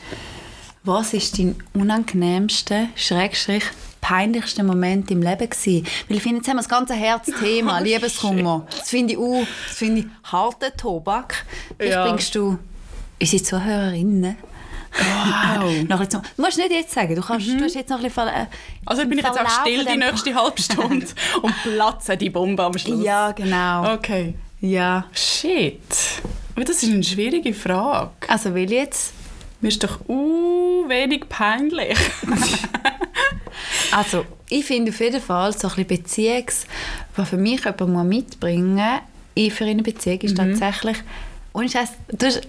[0.84, 3.64] was ist dein unangenehmster, schrägstrich,
[4.02, 5.86] peinlichster Moment im Leben gewesen?
[6.08, 8.66] Weil ich finde, jetzt haben wir das ganze Herzthema, Oh, Liebeskummer.
[8.72, 11.46] Das finde ich, uh, das finde ich harter Tobak.
[11.78, 12.08] Vielleicht Ja.
[12.08, 12.58] bringst du
[13.22, 14.36] unsere Zuhörerinnen
[14.92, 15.74] wow.
[15.88, 18.48] du musst nicht jetzt sagen, du, kannst, du hast jetzt noch ein bisschen ver-
[18.86, 21.06] Also bin ich jetzt auch still die nächste halbe Stunde
[21.42, 23.04] und platze die Bombe am Schluss.
[23.04, 23.94] Ja, genau.
[23.94, 24.36] Okay.
[24.60, 25.06] Ja.
[25.14, 25.82] Shit.
[26.56, 28.12] Aber Das ist eine schwierige Frage.
[28.28, 29.14] Also will jetzt
[29.62, 31.98] Mir ist doch uh, wenig peinlich.
[33.92, 36.66] Also, ich finde auf jeden Fall, so ein bisschen Beziehungs...
[37.16, 38.82] Was für mich jemand mitbringen
[39.36, 40.98] muss, für eine Beziehung, ist tatsächlich...
[41.54, 42.42] Ohne Scheiß, du hast,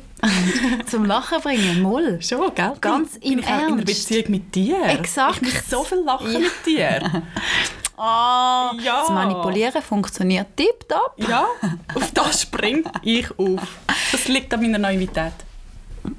[0.87, 2.21] Zum Lachen bringen, Moll.
[2.23, 2.73] Schon, gell?
[2.81, 3.87] Ganz Bin im ich auch in einer Ernst.
[3.87, 4.83] Beziehung mit dir.
[4.87, 5.41] Exakt.
[5.43, 7.23] Ich so viel lachen mit dir.
[8.05, 9.01] Ah, Ja.
[9.03, 11.15] Das Manipulieren funktioniert tipptopp.
[11.19, 11.45] Ja,
[11.95, 13.61] auf das springe ich auf.
[14.11, 15.33] Das liegt an meiner Naivität.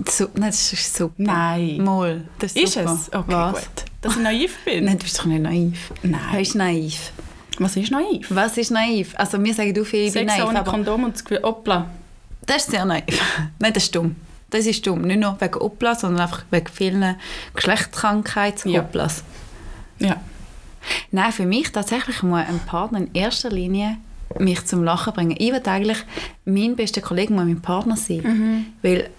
[0.07, 1.13] So, nein, das ist super.
[1.17, 1.81] Nein.
[1.83, 3.13] Moll, das ist, Ist es?
[3.13, 3.53] Okay, Was?
[3.55, 3.85] gut.
[4.01, 4.85] Dass ich naiv bin?
[4.85, 5.91] Nein, du bist doch nicht naiv.
[6.03, 6.21] Nein.
[6.31, 7.11] Was ist naiv?
[7.59, 8.27] Was ist naiv?
[8.29, 9.13] Was ist naiv?
[9.17, 11.41] Also mir sagen du viel, ich bin Sex naiv, ohne aber Kondom und das Gefühl,
[11.43, 11.89] hoppla.
[12.45, 13.03] Das ist sehr naiv.
[13.60, 14.15] Nein, das ist dumm.
[14.49, 15.01] Das ist dumm.
[15.01, 17.15] Nicht nur wegen Oplas, sondern einfach wegen vielen
[17.56, 19.23] Geschlechtskrankheits-Oplas.
[19.99, 20.21] Ja.
[21.12, 23.97] Nein, für mich tatsächlich muss ein Partner in erster Linie
[24.39, 25.36] mich zum Lachen bringen.
[25.38, 25.97] Ich will eigentlich,
[26.45, 28.73] mein bester Kollege muss mein Partner sein.
[28.82, 29.10] Weil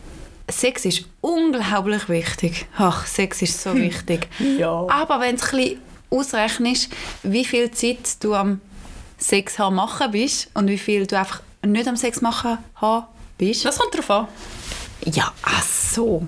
[0.50, 2.66] Sex ist unglaublich wichtig.
[2.76, 4.28] Ach, Sex ist so wichtig.
[4.58, 4.86] Ja.
[4.88, 5.76] Aber wenn du ein
[6.10, 6.90] ausrechnest,
[7.22, 8.60] wie viel Zeit du am
[9.18, 13.06] Sex haben machen bist und wie viel du einfach nicht am Sex machen haben
[13.38, 13.64] bist.
[13.64, 14.28] Das kommt drauf an.
[15.06, 16.26] Ja, ach so.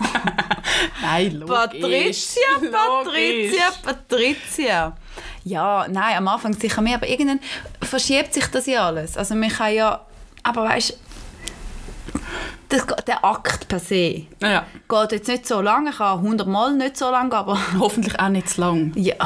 [1.02, 1.54] Nein, logisch.
[1.54, 4.96] Patricia, Patricia, Patricia.
[5.44, 7.40] Ja, nein, am Anfang sicher mehr, aber irgendwann
[7.82, 9.16] verschiebt sich das ja alles.
[9.16, 10.04] Also man kann ja,
[10.42, 10.98] aber weißt
[12.68, 14.64] das, der Akt per se Ja.
[14.88, 18.48] geht jetzt nicht so lange, kann 100 Mal nicht so lange, aber Hoffentlich auch nicht
[18.50, 18.92] zu lang.
[18.96, 19.16] ja,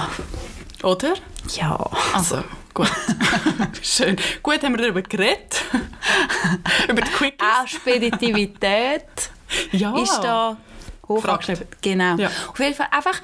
[0.83, 1.15] Oder?
[1.57, 1.91] ja.
[2.15, 2.43] Also,
[2.75, 2.91] gut.
[3.83, 4.17] Schön.
[4.43, 5.63] Gut, haben wir darüber geredet.
[6.89, 7.39] Über die Quickies.
[7.41, 9.05] Auch Speditivität
[9.73, 9.97] Ja.
[10.01, 10.57] ist da
[11.09, 11.49] hoch Gefragt.
[11.49, 11.69] angeschrieben.
[11.81, 12.17] Genau.
[12.17, 12.31] Ja.
[12.49, 13.21] Auf jeden Fall einfach,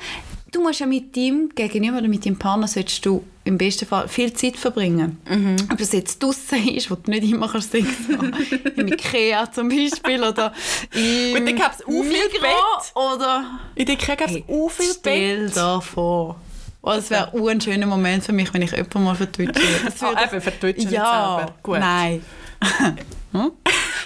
[0.53, 4.07] du musst ja mit dem Gegenüber oder mit deinem Partner solltest du im besten Fall
[4.07, 5.19] viel Zeit verbringen.
[5.29, 5.57] Mhm.
[5.73, 8.33] Ob das jetzt draussen ist, wo du nicht immer kannst Sex haben
[8.77, 10.53] Im Ikea zum Beispiel oder
[10.93, 13.59] im Und dann gäb's auch viel Migros oder...
[13.75, 15.57] In der Kirche gab es auch viel Stell Bett.
[15.57, 16.37] dir vor.
[16.83, 19.63] Oh, das wäre auch ein schöner Moment für mich, wenn ich jemanden mal vertwitsche.
[19.85, 21.55] Das Ah, würde- eben, vertwitschen ja, selber.
[21.63, 21.79] Gut.
[21.79, 22.25] nein.
[23.33, 23.53] Hm?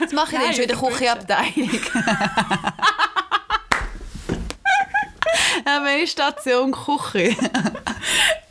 [0.01, 1.17] Das mache ich dann schon in der vertwitschen.
[1.27, 1.71] Küchenabteilung.
[5.65, 7.35] Aber in Station Küche.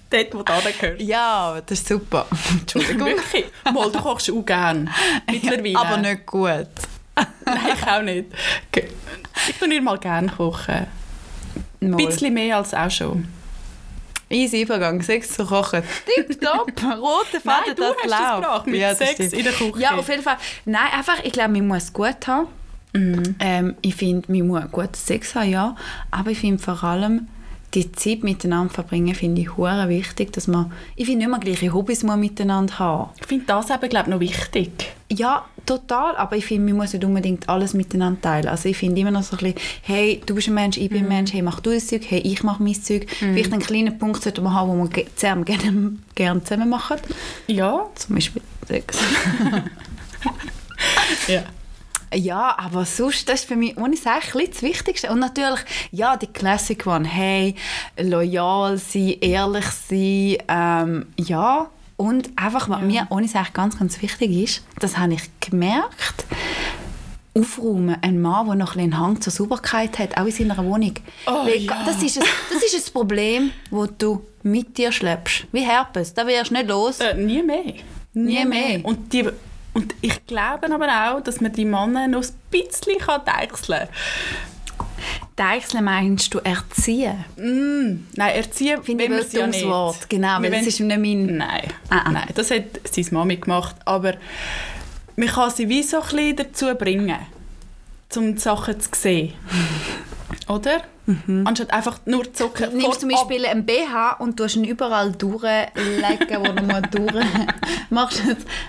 [0.09, 1.01] Dort, wo du gehört.
[1.01, 2.25] Ja, das ist super.
[2.51, 3.07] Entschuldigung.
[3.07, 3.45] Wirklich.
[3.71, 4.89] Mal, du kochst auch gerne.
[5.29, 5.77] Mittlerweile.
[5.77, 6.67] Aber nicht gut.
[7.45, 8.25] Nein, ich auch nicht.
[9.47, 10.87] Ich tue nicht mal gerne kochen.
[11.81, 13.27] Ein bisschen mehr als auch schon.
[14.33, 15.83] Easy Übergang, Sex zu kochen.
[16.15, 18.67] Tipptopp, rote Faden, Nein, du das hast läuft.
[18.67, 19.33] mit das Sex stimmt.
[19.33, 19.79] in der Küche.
[19.79, 20.37] Ja, auf jeden Fall.
[20.65, 22.47] Nein, einfach, ich glaube, man muss es gut haben.
[22.93, 23.35] Mhm.
[23.39, 25.75] Ähm, ich finde, man muss guten Sex haben, ja.
[26.11, 27.27] Aber ich finde vor allem,
[27.73, 31.73] die Zeit miteinander verbringen, finde ich hure wichtig, dass man, ich finde nicht mehr gleiche
[31.73, 33.09] Hobbys muss miteinander haben.
[33.19, 34.91] Ich finde das eben, glaube ich, noch wichtig.
[35.11, 38.47] Ja, total, aber ich finde, man muss nicht unbedingt alles miteinander teilen.
[38.47, 40.99] Also ich finde immer noch so ein bisschen, hey, du bist ein Mensch, ich bin
[40.99, 41.05] Mhm.
[41.05, 43.07] ein Mensch, hey, mach du das Zeug, hey, ich mach mein Zeug.
[43.19, 46.97] Vielleicht einen kleinen Punkt sollte man haben, wo man zusammen gerne, gerne zusammen machen.
[47.47, 47.87] Ja.
[47.95, 48.97] Zum Beispiel Sex.
[51.27, 51.43] ja.
[52.15, 55.09] Ja, aber sonst, das ist für mich ohne Sache das Wichtigste.
[55.09, 57.07] Und natürlich, ja, die Classic One.
[57.07, 57.55] Hey,
[57.99, 61.69] loyal sein, ehrlich sein, ähm, ja.
[61.97, 66.25] Und einfach, was mir ohne Sache ganz, ganz wichtig ist, das habe ich gemerkt,
[67.35, 67.97] aufräumen.
[68.01, 70.93] Ein Mann, der noch einen Hang zur Sauberkeit hat, auch in seiner Wohnung.
[71.27, 71.83] Oh, Weil ja.
[71.85, 75.45] das, ist ein, das ist ein Problem, das du mit dir schleppst.
[75.51, 76.99] Wie Herpes, da wirst du nicht los.
[76.99, 77.73] Äh, nie mehr.
[78.13, 78.83] Nie mehr.
[78.83, 79.29] Und, die,
[79.73, 83.87] und ich glaube aber auch, dass man die Männer noch ein bisschen kann deichseln
[85.35, 87.25] Deichseln meinst du erziehen?
[87.35, 88.07] kann.
[88.15, 89.67] Nein, erziehen Finde ich ein es ja nicht.
[89.67, 90.07] Wort.
[90.09, 91.37] Genau, weil wollen- ist nicht mein...
[91.37, 92.11] Nein, Ah, ah.
[92.11, 93.75] nein, das hat seine Mami gemacht.
[93.85, 94.13] Aber
[95.15, 97.17] man kann sie wie so ein bisschen dazu bringen,
[98.15, 99.33] um die Sachen zu sehen.
[100.47, 100.83] Oder?
[101.45, 102.49] Anstatt einfach nur zu.
[102.49, 103.09] Du nimmst zum.
[103.09, 107.25] Beispiel einen BH und tust ihn überall durchlegen, wo du mal durch...
[107.89, 108.21] machst,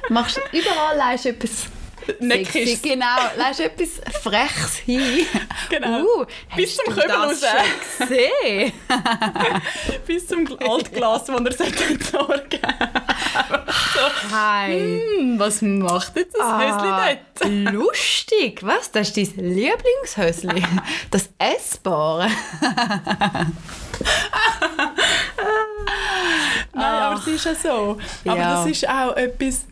[0.09, 1.67] machst überall leist etwas...
[2.21, 2.71] Neckiges.
[2.81, 5.27] Sexy, genau, leist etwas Freches hin.
[5.71, 6.03] Genau.
[6.03, 6.25] Uh,
[6.57, 7.41] Bis zum Köbel raus.
[7.99, 8.73] gesehen?
[10.07, 12.61] Bis zum Altglas, das er sollte entsorgen
[14.33, 15.01] Hi.
[15.19, 17.73] Hm, was macht jetzt das Ah, Häuschen dort?
[17.75, 18.61] lustig.
[18.63, 18.91] Was?
[18.91, 20.63] Das ist dein Lieblingshösli?
[21.11, 22.29] Das Essbare?
[26.73, 27.99] Nein, aber es ist ja so.
[28.27, 28.55] Aber Ja.
[28.57, 29.65] das ist auch etwas...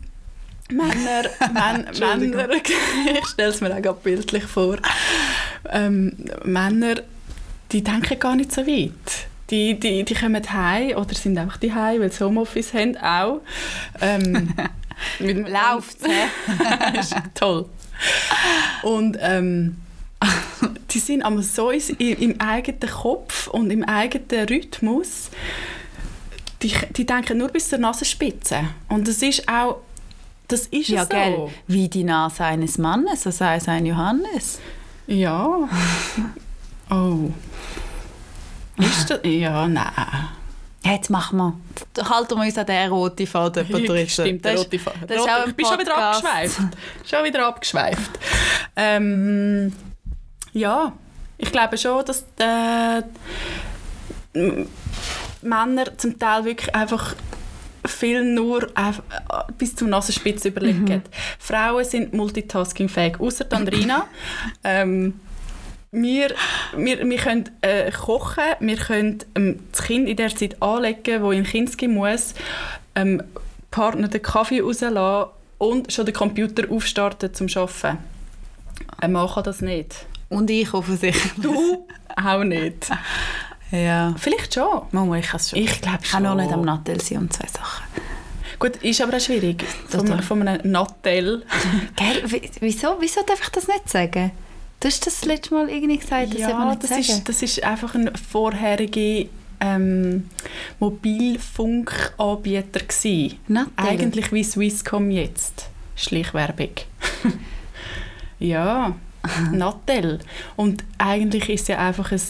[0.73, 1.87] Männer, Män.
[1.99, 4.77] Männer, ich stelle es mir auch bildlich vor,
[5.71, 6.95] ähm, Männer,
[7.71, 8.91] die denken gar nicht so weit.
[9.49, 13.41] Die, die, die kommen heim oder sind einfach die weil sie Homeoffice haben auch.
[14.01, 14.53] Ähm,
[15.19, 16.99] mit hä?
[16.99, 17.65] ist toll.
[18.83, 19.77] Und ähm,
[20.91, 25.29] die sind aber so im eigenen Kopf und im eigenen Rhythmus.
[26.61, 28.61] Die, die denken nur bis zur Nasenspitze.
[28.87, 29.81] Und das ist auch
[30.47, 31.33] Das ist Ja, es gell.
[31.35, 31.51] so.
[31.67, 34.59] Wie die Nase eines Mannes, so sei es ein Johannes.
[35.07, 35.67] Ja.
[36.89, 37.29] Oh.
[38.77, 39.19] Ist das?
[39.23, 39.91] Ja, nein.
[40.83, 42.09] Jetzt machen wir.
[42.09, 43.65] Halten wir uns an den roten Faden.
[43.67, 44.25] Patricia.
[44.25, 45.07] Stimmt, der Das rote Faden.
[45.07, 46.59] das ist ich bin schon wieder abgeschweift.
[47.09, 48.11] schon wieder abgeschweift.
[48.75, 49.73] Ähm,
[50.51, 50.91] ja,
[51.37, 53.01] ich glaube schon, dass äh,
[55.41, 57.15] Männer zum Teil wirklich einfach
[57.85, 58.93] viel nur äh,
[59.57, 60.85] bis zur Nasenspitze überlegen.
[60.85, 61.01] Mhm.
[61.39, 64.07] Frauen sind multitaskingfähig, außer Andrina.
[64.63, 65.19] ähm,
[65.91, 66.33] wir,
[66.75, 71.31] wir, wir können äh, kochen, wir können ähm, das Kind in der Zeit anlegen, wo
[71.31, 72.33] in Kinski muss,
[72.95, 73.21] ähm,
[73.69, 77.99] Partner den Kaffee rauslassen und schon den Computer aufstarten zum Arbeiten.
[78.97, 80.05] Ein Mann kann das nicht.
[80.29, 81.33] Und ich offensichtlich.
[81.37, 82.89] Du auch nicht.
[83.73, 84.13] Ja.
[84.17, 84.83] Vielleicht schon.
[84.91, 85.59] Mama, ich kann es schon.
[85.59, 86.35] Ich glaube Ich kann schon.
[86.35, 87.83] nur nicht am Nattel sein und zwei Sachen.
[88.59, 89.63] Gut, ist aber auch schwierig.
[89.89, 91.43] Von, von einem Nattel.
[91.95, 92.23] Gell,
[92.59, 94.31] wieso, wieso darf ich das nicht sagen?
[94.79, 97.01] Du hast das letzte Mal irgendwie gesagt, das soll man Ja, nicht das sagen.
[97.01, 99.27] ist, das ist einfach ein vorheriger
[99.59, 100.29] ähm,
[100.79, 102.81] Mobilfunkanbieter.
[103.47, 103.71] Nattel.
[103.77, 105.69] Eigentlich wie Swisscom jetzt.
[105.95, 106.71] Schleichwerbung.
[108.39, 108.95] ja,
[109.51, 110.19] Nattel.
[110.55, 112.21] Und eigentlich ist es ja einfach ein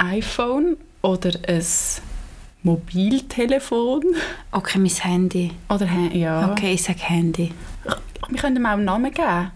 [0.00, 1.64] iPhone oder ein
[2.62, 4.04] Mobiltelefon.
[4.50, 5.52] Okay, mein Handy.
[5.68, 6.50] Oder ja.
[6.50, 7.52] Okay, ich sage Handy.
[8.28, 9.50] Wir können ihm auch einen Namen geben.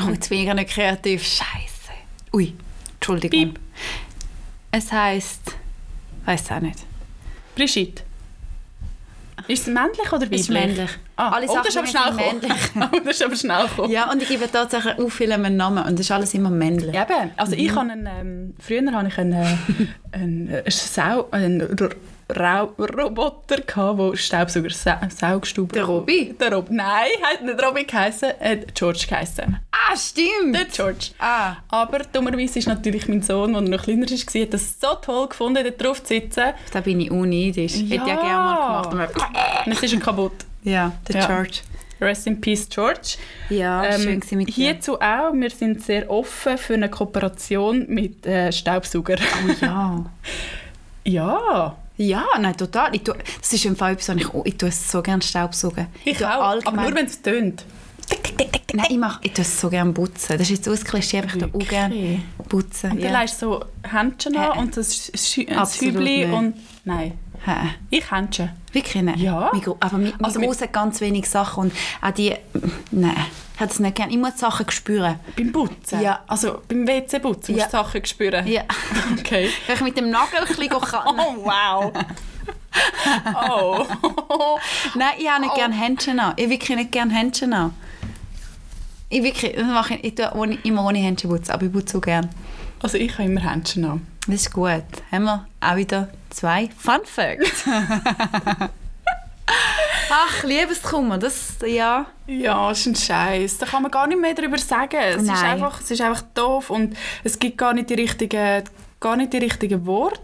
[0.00, 1.22] Oh, jetzt bin ich nicht kreativ.
[1.22, 1.92] Scheiße.
[2.32, 2.54] Ui,
[2.94, 3.54] Entschuldigung.
[3.54, 3.60] Piep.
[4.70, 5.56] Es heisst,
[6.24, 6.80] weiß auch nicht.
[7.54, 8.02] Brigitte.
[9.48, 10.40] Ist es männlich oder weiblich?
[10.40, 10.90] Ist männlich.
[11.22, 12.88] Ah, Alle oh, das ist aber Sachen schnell.
[12.92, 13.90] Oh, das ist aber schnell gekommen.
[13.92, 16.94] Ja, und ich gebe tatsächlich auch vielen einen Namen und das ist alles immer männlich.
[16.94, 17.30] Ja, eben.
[17.36, 17.62] Also Mhm.
[17.62, 19.46] ich habe einen, ähm, früher hatte ich einen, äh,
[20.12, 21.90] einen, äh, Sau, einen R
[22.34, 25.74] Rau Roboter, gehabt, der Staubsauger, Sa Saugstube...
[25.74, 26.34] Der Robby?
[26.40, 29.58] Der Rob Nein, hat nicht Robby geheißen, er hat George geheißen.
[29.70, 30.54] Ah, stimmt!
[30.54, 31.08] Der George.
[31.18, 31.56] Ah.
[31.68, 35.62] Aber dummerweise ist natürlich mein Sohn, der noch kleiner war, hat das so toll gefunden,
[35.62, 36.54] dort drauf zu sitzen.
[36.72, 37.74] Da bin ich unneidisch.
[37.74, 39.14] Hätte ich ja gerne mal gemacht.
[39.66, 40.32] Und es ist ein kaputt.
[40.64, 41.26] Ja, der Ja.
[41.26, 41.58] George.
[42.00, 43.16] Rest in Peace, George.
[43.48, 44.52] Ja, Ähm, schön gewesen mit dir.
[44.52, 49.16] hierzu auch, wir sind sehr offen für eine Kooperation mit äh, Staubsauger.
[49.46, 50.04] Oh ja.
[51.04, 52.94] ja, Ja, nein, total.
[52.94, 55.86] Ich tue, das ist im Fall etwas, was ich, ich tue es so gerne Staubsaugen.
[56.04, 57.64] ich tue auch, aber allgemein- nur wenn es tönt.
[58.74, 60.32] Nein, ich, mache, ich tue es so gerne putzen.
[60.38, 62.92] Das ist jetzt aus Klischee, aber ich tue auch gerne putzen.
[62.92, 63.20] Und dann Ja.
[63.20, 66.32] legst du so Händchen an und das ein Hübli nicht.
[66.32, 66.54] und...
[66.84, 67.12] Nein,
[67.90, 68.50] Ich Händchen.
[68.72, 69.18] Wirklich nicht?
[69.18, 69.50] Ja.
[69.52, 72.34] Mein aber mein, mein Also Gross hat ganz wenig Sachen und auch die...
[72.90, 73.16] Nein,
[73.54, 74.12] ich habe das nicht gerne.
[74.12, 75.18] Ich muss Sachen spüren.
[75.36, 76.00] Beim Putzen?
[76.00, 76.20] Ja.
[76.26, 77.64] Also beim WC-Putzen Ja.
[77.64, 78.46] musst du Sachen spüren?
[78.46, 78.62] Ja.
[79.18, 79.50] Okay.
[79.66, 81.02] Wenn ich mit dem Nagel ein bisschen kann.
[81.18, 81.92] Oh, wow.
[83.48, 84.58] oh.
[84.94, 85.56] Nein, ich habe nicht Oh.
[85.56, 86.34] gerne Händchen an.
[86.36, 87.74] Ich wirklich nicht gerne Händchen an.
[89.08, 91.92] Ich wirklich, das mache ich, ich tue ohne, immer ohne Händchen putzen, aber ich putze
[91.94, 92.30] so gerne.
[92.82, 94.06] Also ich habe immer Händchen an.
[94.26, 94.84] Das ist gut.
[95.10, 97.64] Haben wir auch wieder zwei Fun Facts.
[100.10, 102.06] Ach, Liebeskummer, das, ja.
[102.26, 103.58] Ja, das ist ein Scheiß.
[103.58, 104.96] Da kann man gar nicht mehr darüber sagen.
[104.96, 105.44] Es ist, Nein.
[105.44, 108.64] einfach, es ist einfach doof und es gibt gar nicht die richtigen,
[109.00, 110.20] gar nicht die richtigen Worte.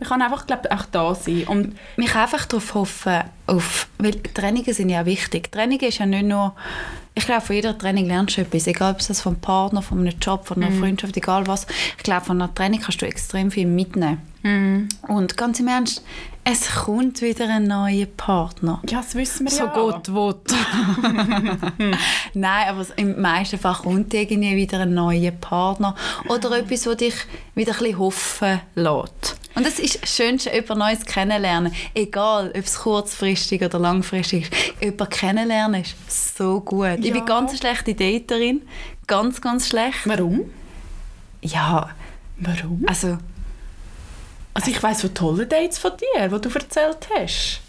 [0.00, 1.44] Man kann einfach, glaube auch da sein.
[1.44, 5.52] Und Man kann einfach darauf hoffen, auf, weil Trainingen sind ja wichtig.
[5.52, 6.54] Trainingen ist ja nicht nur,
[7.14, 10.00] ich glaube, von jeder Training lernst du etwas, egal ob es das vom Partner, von
[10.00, 11.66] einem Job, von einer Freundschaft, egal was.
[11.96, 14.20] Ich glaube, von einer Training kannst du extrem viel mitnehmen.
[15.08, 16.02] Und ganz im Ernst,
[16.44, 18.82] es kommt wieder ein neuer Partner.
[18.86, 19.72] ja, das wissen wir So ja.
[19.72, 20.34] Gott will.
[22.34, 25.94] Nein, aber im meisten Fall kommt irgendwie wieder ein neuer Partner
[26.28, 27.14] oder etwas, was dich
[27.54, 29.36] wieder ein bisschen hoffen lässt.
[29.54, 31.72] Und das ist das Schönste, jemand Neues kennenlernen.
[31.94, 34.82] Egal, ob es kurzfristig oder langfristig ist.
[34.82, 36.98] Jemand kennenlernen ist so gut.
[37.00, 37.12] Ich Ja.
[37.14, 38.62] bin ganz eine schlechte Daterin.
[39.06, 40.00] Ganz, ganz schlecht.
[40.06, 40.50] Warum?
[41.42, 41.90] Ja,
[42.38, 42.84] Warum?
[42.86, 43.18] also...
[44.56, 47.60] Also ich weiss von tollen Dates von dir, die du erzählt hast.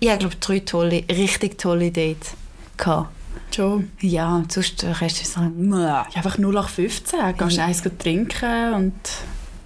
[0.00, 2.32] Ich habe, glaube drei tolle, richtig tolle Dates
[2.78, 3.10] gehabt.
[3.54, 3.90] Schon.
[4.00, 7.36] Ja, sonst äh, kannst du sagen, «Mäh.» Ja, einfach 0 nach 15.
[7.36, 7.66] Gehst Ja.
[7.66, 8.94] eins trinken und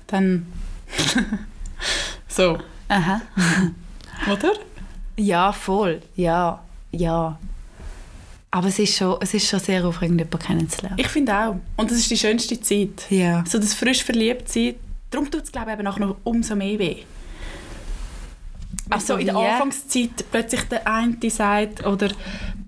[0.09, 0.47] dann...
[2.29, 2.59] so,
[2.89, 3.21] Aha.
[4.33, 4.53] oder?
[5.17, 6.03] Ja, voll.
[6.15, 6.63] Ja,
[6.93, 7.39] ja.
[8.51, 10.99] Aber es ist schon, es ist schon sehr aufregend, jemanden kennenzulernen.
[10.99, 11.57] Ich finde auch.
[11.77, 13.11] Und das ist die schönste Zeit.
[13.11, 13.45] Ja.
[13.47, 14.77] So das frisch verliebt sein.
[15.11, 17.03] Darum tut es, glaube ich, eben noch umso mehr weh.
[18.89, 19.47] Also Also in der wie?
[19.47, 22.09] Anfangszeit plötzlich der eine sagt oder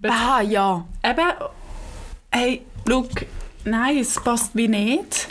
[0.03, 0.85] Ah, ja.
[1.05, 1.27] eben,
[2.31, 3.11] hey, look,
[3.65, 5.29] nein, es passt wie nicht.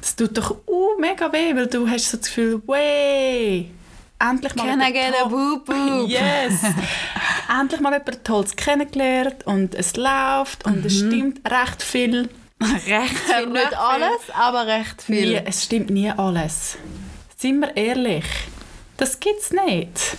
[0.00, 3.70] Das tut doch uh, mega weh, weil du hast so das Gefühl, wey,
[4.18, 6.06] endlich mal Can I get a to- boo boo?
[6.06, 6.52] Yes!
[7.60, 12.28] endlich mal jemand Tolles kennengelernt und es läuft und es stimmt recht viel.
[12.60, 13.76] Recht viel, Recht nicht viel.
[13.76, 15.28] alles, aber recht viel.
[15.30, 16.76] Nie, es stimmt nie alles.
[17.36, 18.24] Sind wir ehrlich?
[18.96, 20.16] Das gibt es nicht.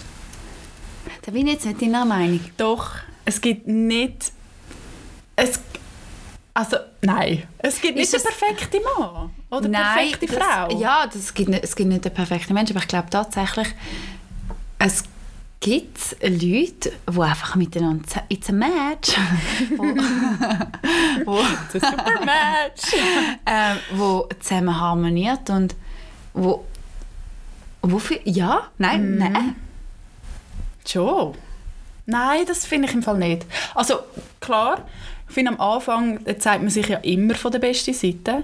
[1.24, 2.40] Da bin ich jetzt nicht deiner Meinung.
[2.56, 2.92] Doch,
[3.26, 4.32] es gibt nicht...
[5.36, 5.60] Es,
[6.60, 7.44] also, nein.
[7.60, 10.78] Es gibt nicht den perfekten Mann oder Nein, perfekte das, Frau.
[10.78, 13.70] Ja, das gibt nicht, es gibt nicht den perfekten Mensch, aber ich glaube tatsächlich,
[14.78, 15.06] es
[15.62, 19.16] gibt Leute, die einfach miteinander «It's a match»,
[21.26, 22.94] wo, ist ein super Match.
[23.46, 25.76] ähm, wo zusammen harmoniert und
[26.34, 26.66] wo,
[27.84, 29.56] wo viel, ja, nein, nein.
[30.86, 31.36] Schon.
[32.06, 33.46] Nein, das finde ich im Fall nicht.
[33.76, 34.00] Also
[34.42, 34.86] klar,
[35.30, 38.44] ich finde am Anfang zeigt man sich ja immer von der besten Seite.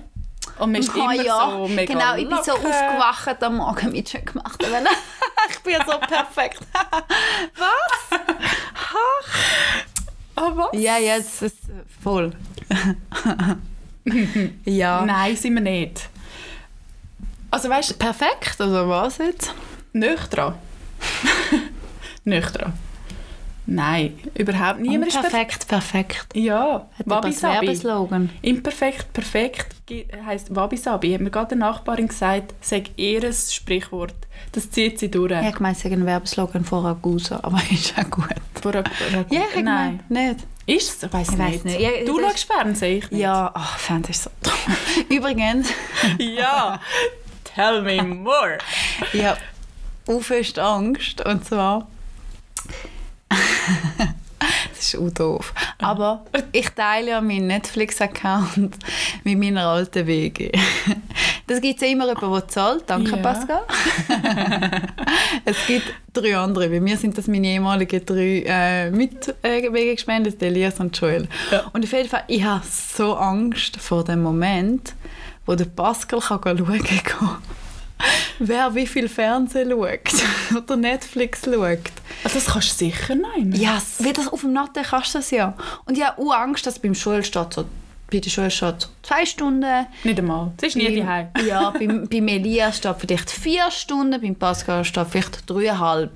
[0.60, 2.70] Und man ist Ah, immer ja, so mega genau, ich bin so locker.
[2.70, 4.64] aufgewacht am Morgen mit schön gemacht.
[5.50, 6.60] ich bin so perfekt.
[7.58, 8.20] Was?
[10.38, 10.68] Ah, was?
[10.74, 11.58] Ja, ja, es ist
[12.04, 12.32] voll.
[14.66, 15.02] ja.
[15.06, 16.10] Nein, sind wir nicht.
[17.50, 19.54] Also weißt du, Perfekt, oder was jetzt?
[19.94, 20.56] nüchtern.
[22.26, 22.74] nüchtern.
[23.68, 25.68] Nein, überhaupt niemand ist perfekt.
[25.68, 26.28] perfekt.
[26.36, 27.68] Ja, Hat jemand Wabi einen Sabi.
[27.68, 28.30] Werbeslogan?
[28.41, 29.76] Imperfekt, perfekt
[30.26, 31.13] heisst Wabi Sabi.
[31.13, 34.13] Hat mir gerade eine Nachbarin gesagt, sag ihr ein Sprichwort.
[34.51, 35.32] Das zieht sie durch.
[35.32, 38.28] Ich habe gemeint, es ist ein Werbeslogan von Ragusa, aber ist auch gut.
[38.61, 39.99] Vor einer- einer- Ja, ich Nein.
[40.09, 40.38] nicht.
[40.68, 41.03] Ist es?
[41.03, 41.66] Ich Ich weiss nicht.
[41.66, 41.80] nicht.
[41.80, 43.22] Ja, du schaust Fernsehen, ich nicht.
[43.22, 44.55] Ja, ach, Fernsehen ist so toll.
[45.18, 45.70] Übrigens,
[46.20, 46.80] ja.
[47.43, 48.57] Tell me more.
[49.13, 49.38] ich habe
[50.07, 51.88] auch fest Angst, und zwar...
[53.30, 55.54] das ist auch doof.
[55.80, 58.78] Aber ich teile ja meinen Netflix-Account
[59.24, 60.52] mit meiner alten WG.
[61.48, 62.84] Das gibt es immer jemanden, der zahlt.
[62.88, 63.18] Danke, Ja.
[63.18, 63.62] Pascal.
[65.46, 66.70] es gibt drei andere.
[66.70, 71.28] Bei mir sind das meine ehemaligen drei äh, Mitwegegespendet, Elias und Joel.
[71.52, 71.66] Ja.
[71.72, 74.96] Und auf jeden Fall, ich habe so Angst vor dem Moment,
[75.46, 77.38] wo der Pascal kann schauen kann,
[78.39, 80.24] wer wie viel Fernsehen schaut
[80.64, 81.80] oder Netflix schaut.
[82.24, 83.54] Also das kannst du sicher nehmen.
[83.54, 83.98] Ja, yes.
[84.00, 85.56] wie das auf dem Natte kannst du das ja.
[85.86, 87.66] Und ich habe auch Angst, dass beim steht so,
[88.12, 89.88] bei der Joel steht so zwei Stunden.
[90.04, 90.52] Nicht einmal.
[90.58, 91.30] Das ist nie die Heim.
[91.48, 96.12] Ja, beim, beim Elias steht vielleicht vier Stunden, beim Pascal steht vielleicht dreieinhalb.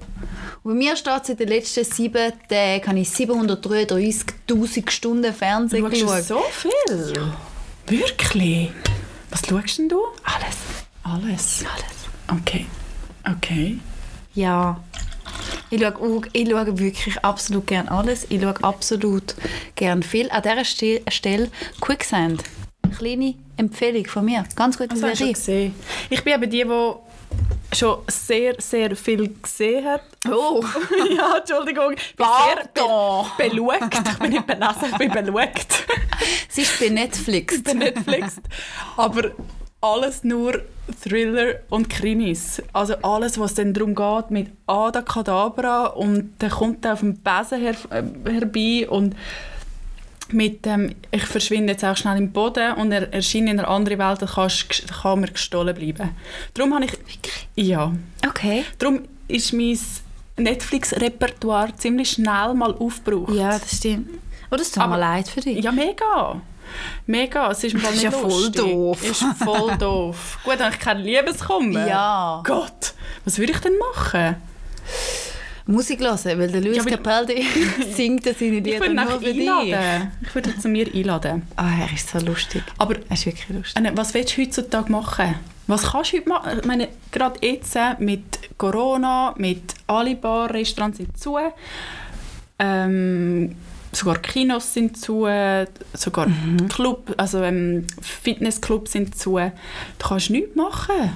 [0.63, 5.89] Und bei mir steht es in den letzten sieben Tagen, habe ich 733'000 Stunden Fernsehen
[5.89, 6.23] geschaut.
[6.23, 7.31] so viel?
[7.87, 8.71] Wirklich?
[9.31, 9.99] Was schaust denn du?
[10.23, 10.78] Alles.
[11.11, 11.63] Alles.
[11.65, 12.39] Alles.
[12.41, 12.65] Okay.
[13.37, 13.79] Okay.
[14.33, 14.79] Ja.
[15.69, 18.25] Ich schaue, ich schaue wirklich absolut gern alles.
[18.29, 19.35] Ich schaue absolut
[19.75, 20.29] gern viel.
[20.31, 21.49] An dieser Ste- Stelle
[21.79, 22.43] Quicksand.
[22.97, 24.43] Kleine Empfehlung von mir.
[24.55, 25.69] Ganz gute Das hast du schon Serie.
[25.69, 25.75] gesehen.
[26.09, 30.01] Ich bin eben die, die schon sehr, sehr viel gesehen hat.
[30.27, 30.63] Oh,
[31.15, 31.93] ja, Entschuldigung.
[31.93, 33.25] Ich bin Pardon.
[33.37, 33.95] sehr be belugt.
[34.11, 35.85] Ich bin nicht belesen, ich bin belugt.
[36.49, 37.61] sie ist bei Netflix.
[37.61, 38.37] bei Netflix.
[38.97, 39.31] Aber
[39.81, 40.61] alles nur
[41.01, 42.61] Thriller und Krimis.
[42.73, 47.61] Also alles, was dann darum geht mit Ada Kadabra und dann kommt auf dem Besen
[47.61, 49.15] her, äh, herbei und
[50.31, 53.97] mit dem «Ich verschwinde jetzt auch schnell im Boden» und er erscheint in einer anderen
[53.99, 56.11] Welt, dann kannst- kann mir gestohlen bleiben.
[56.53, 56.93] Darum habe ich...
[57.55, 57.93] Ja.
[58.27, 58.63] Okay.
[58.77, 59.79] Darum ist mein
[60.37, 63.33] Netflix-Repertoire ziemlich schnell mal aufgebraucht.
[63.33, 64.09] Ja, das stimmt.
[64.51, 65.63] Oh, das tut mir leid für dich.
[65.63, 66.41] Ja, mega.
[67.05, 68.55] Mega, es ist, im Fall Das ist nicht ja voll lustig.
[68.55, 69.03] doof.
[69.09, 70.39] Ist voll doof.
[70.43, 71.87] Gut, dann habe ich keinen Liebeskummer.
[71.87, 72.41] Ja.
[72.45, 72.93] Gott,
[73.25, 74.35] was würde ich denn machen?
[75.65, 77.45] Musik hören, weil der Luis Ja, Capaldi
[77.95, 79.75] singt ja seine Ich Lieder nur für dich.
[80.21, 81.43] Ich würde ihn zu mir einladen.
[81.55, 82.63] Ah, er ist so lustig.
[82.79, 83.91] Aber Er ist wirklich lustig.
[83.93, 85.35] was willst du heutzutage machen?
[85.67, 86.59] Was kannst du heute machen?
[86.59, 91.37] Ich meine, gerade jetzt äh, mit Corona, mit alle Bar, Restaurants sind zu.
[92.57, 93.55] Ähm,
[93.91, 95.25] sogar Kinos sind zu,
[95.93, 96.67] sogar Mhm.
[96.69, 99.37] Club, also ähm, Fitnessclubs sind zu.
[99.37, 101.13] Du kannst nichts machen.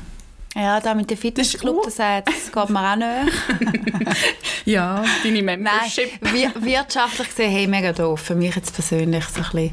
[0.56, 4.16] Ja, da mit dem Fitnessclub, Das das, sagt, das geht mir auch nicht.
[4.66, 6.12] Ja, deine Nein, Membership.
[6.32, 8.20] wir, wirtschaftlich gesehen, hey, mega doof.
[8.22, 9.72] Für mich jetzt persönlich so ein bisschen.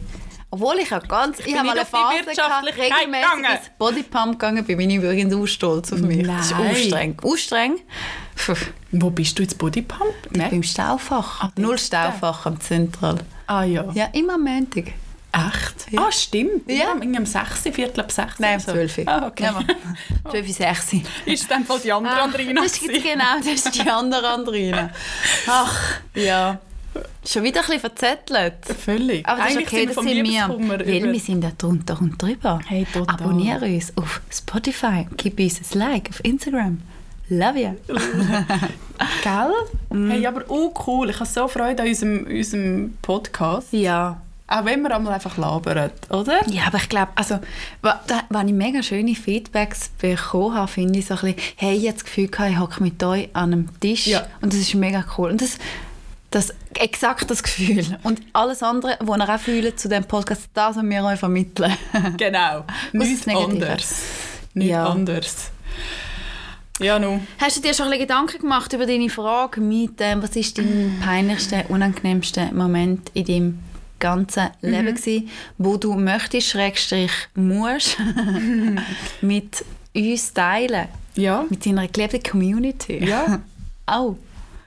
[0.52, 1.38] Obwohl ich auch ganz...
[1.40, 5.46] Ich, habe nicht mal eine Phase gehabt, regelmäßig ins Bodypump gegangen, bin ich übrigens auch
[5.46, 6.26] stolz auf mich.
[6.26, 6.74] Das ist Nein.
[6.74, 7.16] streng.
[7.22, 7.78] Auch streng.
[8.34, 8.54] Puh,
[8.90, 10.12] Wo bist du jetzt Bodypump?
[10.32, 11.42] Beim Staufach.
[11.44, 11.78] Ah, Null.
[11.78, 13.18] Staufach am Zentral.
[13.46, 13.84] Ah ja.
[13.94, 14.86] Ja, immer am Montag.
[15.32, 15.92] Echt?
[15.92, 16.06] Ja.
[16.06, 16.68] Ah, stimmt.
[16.68, 16.76] Ja.
[16.76, 16.92] Ja.
[16.92, 18.40] Um 6, Viertel ab 6.
[18.40, 19.04] Nein, um oder 12 Uhr.
[19.06, 19.44] Ah, okay.
[19.44, 21.00] Ja, 12 Uhr 6 Uhr.
[21.26, 24.90] Ist dann voll die andere Ah, Andrina Das ist genau, das ist die andere Andrina.
[25.46, 26.58] Ach, ja.
[27.26, 28.54] Schon wieder ein bisschen verzettelt.
[28.78, 29.26] Völlig.
[29.28, 30.48] Aber das ist Eigentlich okay, das sind wir.
[30.86, 32.60] Weil wir sind da drunter und drüber.
[32.66, 33.14] Hey, total.
[33.14, 36.80] Abonniere uns auf Spotify, gib uns ein Like auf Instagram.
[37.28, 37.70] Love you.
[39.22, 39.52] Gell?
[39.90, 40.10] Mm.
[40.10, 41.10] Hey, aber auch cool.
[41.10, 43.68] Ich habe so Freude an unserem, unserem Podcast.
[43.72, 44.20] Ja.
[44.48, 46.40] Auch wenn wir einmal einfach labern, oder?
[46.48, 47.38] Ja, aber ich glaube, also,
[48.30, 51.92] wenn ich mega schöne Feedbacks bekommen habe, finde ich so ein bisschen, hey, ich habe
[51.94, 54.26] das Gefühl, ich hocke mit euch an einem Tisch Ja.
[54.40, 55.30] und das ist mega cool.
[55.30, 55.56] Und das,
[56.30, 57.84] das exakt das Gefühl.
[58.04, 61.72] Und alles andere, was ihr auch fühlt zu diesem Podcast, das wollen wir euch vermitteln.
[62.16, 62.64] Genau.
[62.92, 64.02] Nichts anderes.
[64.54, 64.86] Nichts Ja.
[64.86, 65.50] anderes.
[66.78, 67.26] Ja, nun.
[67.38, 70.56] Hast du dir schon ein bisschen Gedanken gemacht über deine Frage mit, ähm, was ist
[70.56, 73.58] dein peinlichster, unangenehmster Moment in deinem
[73.98, 75.28] ganzen Leben gewesen,
[75.58, 77.98] wo du möchtest, Schrägstrich, musst,
[79.20, 79.62] mit
[79.94, 80.88] uns teilen?
[81.16, 81.44] Ja.
[81.50, 83.04] Mit deiner geliebten Community?
[83.04, 83.40] Ja.
[83.84, 84.16] Auch.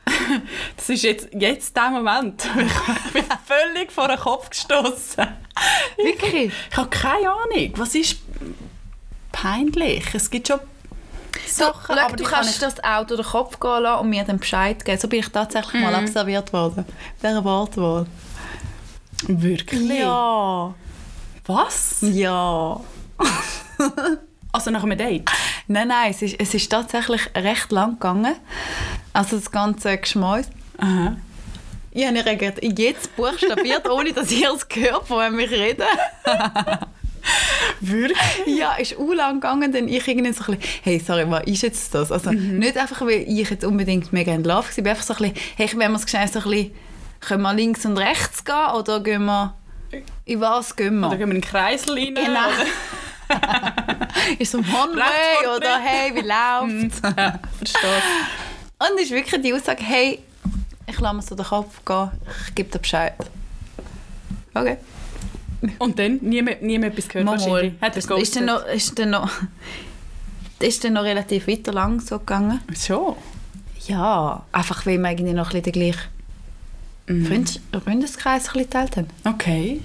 [0.75, 2.47] Das ist jetzt, jetzt der Moment.
[3.05, 5.27] Ich bin völlig vor den Kopf gestoßen.
[5.97, 6.51] Wirklich?
[6.71, 7.73] Ich habe keine Ahnung.
[7.75, 8.17] Was ist
[9.31, 10.05] peinlich?
[10.13, 10.59] Es gibt schon
[11.47, 14.83] Sachen, aber du kannst kann das Auto den Kopf gehen lassen und mir dann Bescheid
[14.83, 14.99] geben.
[14.99, 16.85] So bin ich tatsächlich mal observiert worden.
[17.21, 18.05] Dieser Wortwahl.
[19.21, 19.41] ich...
[19.41, 19.99] Wirklich?
[19.99, 20.73] Ja.
[21.45, 21.97] Was?
[22.01, 22.79] Ja.
[24.53, 25.29] Also nach einem Date?
[25.67, 28.35] Nein, nein, es ist, es ist tatsächlich recht lang gegangen.
[29.11, 30.45] Also das ganze Geschmäus.
[30.77, 31.17] Aha.
[31.89, 35.83] Ich habe reagiert, jetzt buchstabiert, ohne dass ihr es gehört, von wem ich rede.
[37.79, 38.19] Wirklich?
[38.45, 41.63] Ja, ist auch lang gegangen, dann ich irgendwie so ein bisschen, hey, sorry, was ist
[41.63, 42.11] jetzt das?
[42.11, 45.35] Also nicht einfach, weil ich jetzt unbedingt mega in Love war, einfach so ein bisschen,
[45.55, 46.71] hey, wenn wir es gescheit so ein bisschen,
[47.21, 49.55] können wir links und rechts gehen oder gehen wir,
[50.25, 51.07] in was gehen wir?
[51.07, 52.13] Oder gehen wir in den Kreisel rein?
[52.13, 52.49] Genau.
[54.39, 57.01] Ist so One Rechts Way vor oder hey, wie läuft's?
[57.17, 58.01] Ja, verstehe.
[58.79, 60.19] Und es ist wirklich die Aussage, hey,
[60.87, 62.11] ich lasse mir so den Kopf gehen,
[62.47, 63.15] ich gebe dir Bescheid.
[64.53, 64.77] Okay.
[65.79, 66.17] Und dann?
[66.21, 67.73] Nie mehr, nie mehr etwas gehört Mal, wahrscheinlich?
[67.81, 69.29] Hat Das ist dann noch, ist dann noch,
[70.59, 72.59] das ist dann noch relativ weiter lang so gegangen.
[72.77, 73.15] Schon?
[73.87, 75.93] Ja, einfach weil wir eigentlich noch ein bisschen den
[77.07, 79.07] gleichen Freund Freundeskreis ein geteilt haben.
[79.25, 79.81] Okay.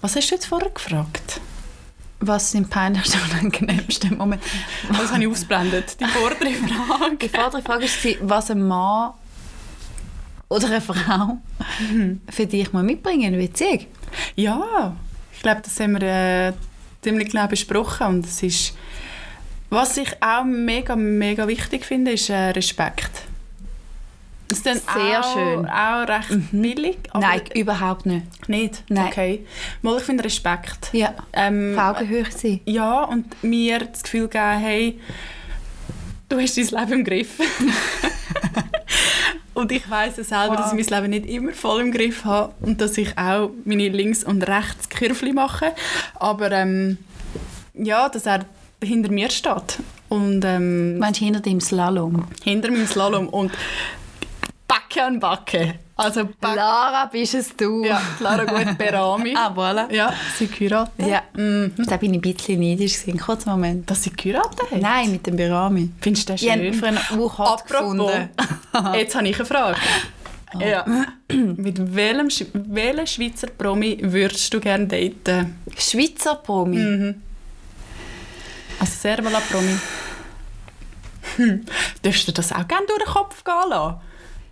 [0.00, 1.40] Was hast du jetzt vorher gefragt?
[2.20, 4.44] Was sind peinlichste und unangenehmste Momente?
[4.88, 7.16] Das habe ich ausblendet, die vordere Frage.
[7.16, 9.12] Die vordere Frage war, was ein Mann
[10.48, 11.38] oder eine Frau
[12.30, 13.86] für dich mal mitbringen in Beziehung.
[14.34, 14.96] Ja,
[15.32, 16.52] ich glaube, das haben wir äh,
[17.02, 18.76] ziemlich genau besprochen und es ist,
[19.70, 23.27] was ich auch mega, mega wichtig finde, ist äh, Respekt.
[24.50, 25.66] Ist dann Sehr auch, schön.
[25.66, 28.48] auch recht billig, aber Nein, überhaupt nicht.
[28.48, 28.82] nicht.
[28.88, 29.06] Nein.
[29.08, 29.46] Okay.
[29.82, 30.88] Mal, ich finde Respekt.
[30.92, 32.60] Ja, Ähm, Augenhöhe sein.
[32.64, 35.00] ja, und mir das Gefühl geben, hey,
[36.30, 37.38] du hast dein Leben im Griff.
[39.54, 42.54] und ich weiß ja selber, dass ich mein Leben nicht immer voll im Griff habe
[42.60, 45.72] und dass ich auch meine Links- und rechts Kürfli mache.
[46.14, 46.98] Aber ähm,
[47.74, 48.44] ja, dass er
[48.82, 49.78] hinter mir steht
[50.08, 52.24] und ähm, Meinst du hinter dem Slalom?
[52.44, 53.50] hinter meinem Slalom und
[54.98, 55.74] Backe an Backe.
[55.96, 56.56] Also Backe.
[56.56, 57.84] Lara, bist es du?
[57.84, 59.34] Ja, Lara Gut Berami.
[59.36, 59.92] Ah, voilà.
[59.92, 61.06] Ja, sie geheiratet.
[61.06, 61.22] Ja.
[61.34, 61.72] Mhm.
[61.86, 63.18] Da bin ich ein bisschen neidisch gewesen.
[63.18, 63.88] Kurzen Moment.
[63.90, 64.80] Dass sie geheiratet hat?
[64.80, 65.90] Nein, mit dem Berami.
[66.00, 66.94] Findest du das Ich habe schön?
[66.94, 68.28] ihn auch gefunden.
[68.94, 69.78] jetzt habe ich eine Frage.
[70.58, 70.84] Ja.
[71.28, 75.58] Mit welchem, welchen Schweizer Promi würdest du gerne daten?
[75.76, 76.78] Schweizer Promi.
[76.78, 77.22] Mhm.
[78.80, 79.76] Also Servala Promi.
[81.36, 81.66] Hm.
[82.02, 83.96] Dürftest du das auch gerne durch den Kopf gehen lassen?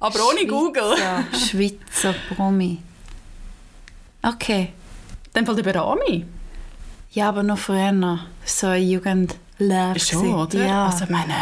[0.00, 0.96] Aber ohne Schweizer- Google.
[1.32, 2.78] Schweizer Promi.
[4.22, 4.72] Okay.
[5.32, 6.26] Dann Fall der Berami.
[7.12, 8.18] Ja, aber noch früher.
[8.44, 9.98] So eine Jugend Love.
[9.98, 10.64] Schon, oder?
[10.66, 10.86] Ja.
[10.86, 11.34] Also ich meine,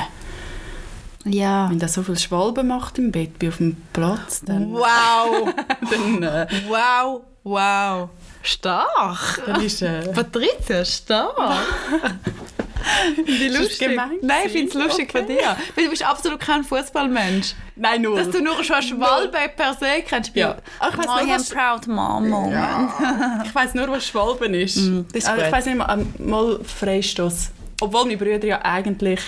[1.25, 1.69] ja.
[1.71, 5.53] wenn der so viel Schwalben macht im Bett, bei auf dem Platz, dann, Wow.
[5.91, 7.23] dann, äh, wow.
[7.43, 8.09] Wow.
[8.43, 9.43] Stark.
[9.47, 9.83] dann ist...
[9.83, 11.35] Äh, Patricia, stark.
[13.25, 13.89] Wie lustig.
[13.91, 15.57] gemein Nein, ich finde es lustig von dir.
[15.75, 17.55] Weil du bist absolut kein Fußballmensch.
[17.77, 18.17] nein, null.
[18.17, 20.35] Dass du nur schon Schwalbe per se kennst.
[20.37, 20.57] Ja.
[20.81, 22.91] Oh, nur, ich habe was- proud mom moment.
[23.45, 24.77] Ich weiss nur, was Schwalben ist.
[24.77, 27.51] Mm, das ist also, ich weiss nicht mal, ähm, mal Freistoß.
[27.81, 29.21] Obwohl meine Brüder ja eigentlich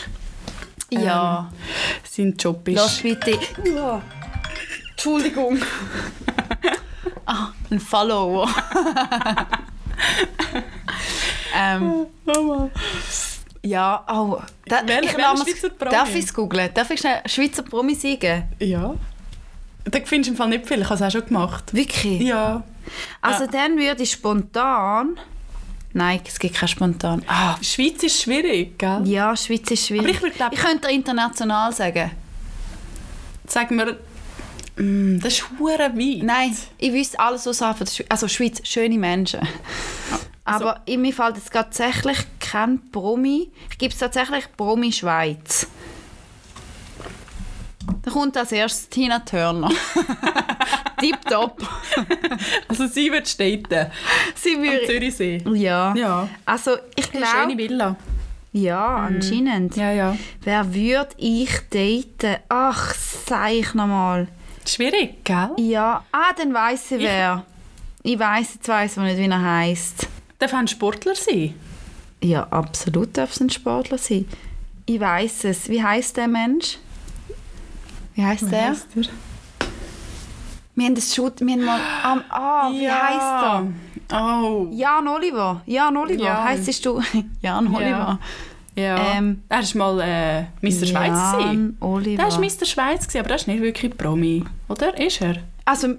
[0.91, 1.51] Ja.
[2.05, 2.77] sein Job ist.
[2.77, 3.39] Lass bitte.
[4.91, 5.59] Entschuldigung.
[7.27, 8.49] ah, ein Follower.
[11.55, 12.71] ähm, Oh.
[13.67, 14.39] Ja, oh.
[14.67, 15.91] Da, ich lass mir's- Schweizer Promi?
[15.93, 16.71] Darf ich es googeln?
[16.75, 18.45] Darf ich schnell Schweizer Promi sagen?
[18.59, 18.95] Ja.
[19.85, 20.81] Da findest du im Fall nicht viel.
[20.81, 21.73] Ich habe es auch schon gemacht.
[21.73, 22.21] Wirklich?
[22.23, 22.63] Ja.
[23.21, 23.51] Also Ja.
[23.51, 25.19] dann würde ich spontan...
[25.93, 27.23] Nein, es gibt kein spontan.
[27.27, 29.01] Ah, Schweiz ist schwierig, gell?
[29.07, 30.05] ja, Schweiz ist schwierig.
[30.07, 32.11] Aber ich würd glaub- ich könnte international sagen.
[33.47, 33.97] Sag mir,
[34.77, 36.23] mm, das ist hure weit.
[36.23, 38.05] Nein, ich wüsste alles der Schweiz.
[38.11, 39.41] Also Schweiz, schöne Menschen.
[40.47, 43.51] Also- Aber in mir fällt jetzt tatsächlich kein Promi.
[43.71, 45.67] Ich gebe es tatsächlich Promi Schweiz.
[48.13, 49.71] kommt als erstes Tina Turner.
[51.01, 51.61] Tipptopp.
[52.69, 53.91] Also sie wird daten.
[54.35, 54.87] Sie Am würde...
[54.87, 55.43] Zürichsee.
[55.53, 55.95] Ja.
[55.95, 56.29] Ja.
[56.45, 57.59] Also ich Eine schöne glaube...
[57.59, 57.97] Villa.
[58.53, 59.77] Ja, anscheinend.
[59.77, 60.17] Ja, ja.
[60.43, 62.41] Wer würde ich daten?
[62.49, 64.29] Ach, sag ich nochmal.
[64.65, 65.51] Schwierig, gell?
[65.59, 67.45] Ja, ah, dann weiss ich wer.
[68.03, 70.09] Ich weiss, jetzt weiss ich nicht, wie er heisst.
[70.39, 71.55] Darf ein Sportler sein?
[72.23, 74.27] Ja, absolut darf es ein Sportler sein.
[74.85, 75.69] Ich weiss es.
[75.69, 76.79] Wie heißt der Mensch?
[78.15, 78.71] Wie heißt der?
[78.71, 79.03] heisst er?
[80.75, 83.73] Wir haben das Shoot, wir haben mal, ah, ah wie heißt
[84.11, 84.47] er?
[84.49, 84.69] Oh.
[84.71, 85.63] Jan Oliver.
[85.67, 86.25] Jan Oliver.
[86.25, 86.45] Jan.
[86.45, 87.01] Heisst du?
[87.43, 88.19] Jan Oliver.
[88.75, 89.17] Ja.
[89.17, 90.87] Ähm, er war mal äh, Mr.
[90.87, 91.17] Schweiz.
[91.41, 92.23] Jan Oliver.
[92.23, 92.67] Der war Mr.
[92.67, 94.45] Schweiz, aber er ist nicht wirklich Promi.
[94.69, 94.99] Oder?
[95.01, 95.37] Ist er?
[95.65, 95.95] Also,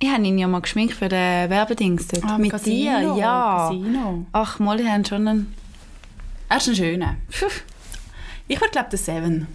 [0.00, 2.24] ich habe ihn ja mal geschminkt für den Werbedings dort.
[2.24, 3.66] Ah, Mit Casino, dir, ja.
[3.68, 4.26] Casino.
[4.32, 5.54] Ach, Molly haben schon einen...
[6.48, 7.16] Er ist ein schöner.
[8.46, 9.46] Ich würde glaube der Seven.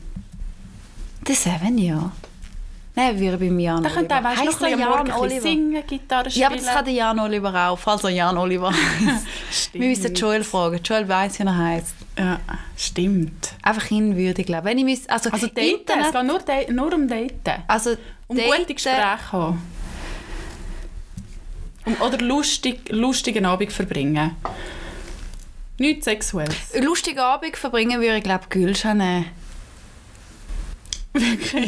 [1.28, 2.12] Der Seven, ja.
[2.96, 5.42] Nein, wir bei mir Jan Der könnte auch, weißt, du, er Jan Oliver?
[5.42, 6.42] singen, Gitarre spielen.
[6.42, 8.72] Ja, aber das kann der Jan Oliver auch, falls er Jan Oliver.
[9.52, 9.82] Stimmt.
[9.84, 10.80] Wir müssen Joel fragen.
[10.84, 11.96] Joel weiss, wie er heisst.
[12.20, 12.40] Ja,
[12.78, 13.54] stimmt.
[13.64, 14.66] Einfach ihn würde ich glaube.
[14.66, 17.64] Wenn ich müsste, also, Also daten, Internet, es geht nur, da- nur um Daten.
[17.68, 17.96] also
[18.28, 19.60] Um daten- gute Gespräche haben.
[21.86, 24.36] Oder lustig, lustigen Abend verbringen.
[25.78, 26.56] Nichts Sexuelles.
[26.80, 29.26] Lustigen Abend verbringen würde ich glaube Gülscha nehmen.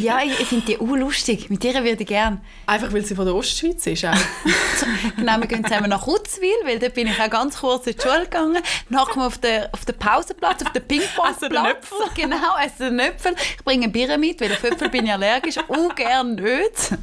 [0.00, 1.48] Ja, ich, ich finde die auch lustig.
[1.50, 2.40] Mit ihr würde ich gerne.
[2.66, 4.04] Einfach weil sie von der Ostschweiz ist.
[4.04, 4.12] Auch.
[5.16, 8.02] Genau, wir gehen zusammen nach Kutzwil, weil dort bin ich auch ganz kurz in die
[8.02, 8.58] Schule gegangen.
[8.88, 11.76] Nachher auf den, auf den Pausenplatz, auf den Essen den Ping-Pong-Platz.
[11.76, 11.98] Äpfel.
[12.14, 13.34] Genau, essen den Äpfel.
[13.56, 15.56] Ich bringe Bier mit, weil auf Äpfel bin ich allergisch.
[15.68, 16.98] Auch gerne nicht.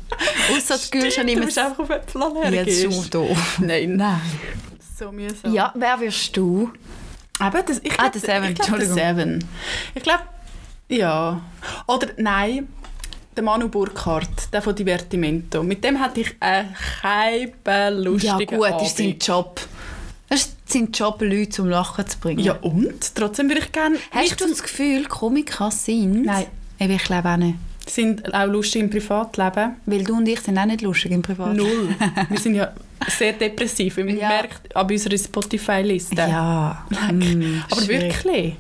[0.56, 2.66] Ausser die Gülscha du nicht bist einfach auf Äpfel Ja, allergisch.
[2.66, 3.58] das ist schon doof.
[3.60, 4.22] Nein, nein.
[5.00, 5.54] So mühsam.
[5.54, 6.72] Ja, wer wirst du?
[7.40, 8.94] Aber das, ich Ah, glaube, der Entschuldigung.
[8.96, 9.46] Seven.
[9.96, 10.24] Ich glaube,
[10.90, 11.42] ja.
[11.88, 12.68] Oder nein,
[13.36, 15.64] der Manu Burkhardt, der von Divertimento.
[15.64, 18.88] Mit dem hatte ich einen lustigen Ja gut, Abend.
[18.88, 19.62] ist sein Job.
[20.30, 22.40] Das ist sein Job, Leute zum Lachen zu bringen.
[22.40, 23.14] Ja und?
[23.16, 23.98] Trotzdem würde ich gerne...
[24.12, 26.26] Hast du das Gefühl, Komiker sind?
[26.26, 26.46] Nein.
[26.80, 27.56] Eben, Ich glaube auch nicht.
[27.88, 29.76] sind auch lustig im Privatleben?
[29.86, 31.54] Weil du und ich sind auch nicht lustig im Privat.
[31.56, 31.96] Null.
[32.30, 32.72] Wir sind ja
[33.10, 34.30] sehr depressiv, man Ja.
[34.30, 36.16] merkt an unserer Spotify-Liste.
[36.16, 36.86] Ja.
[37.12, 38.24] Mm, Aber schwierig.
[38.26, 38.56] wirklich?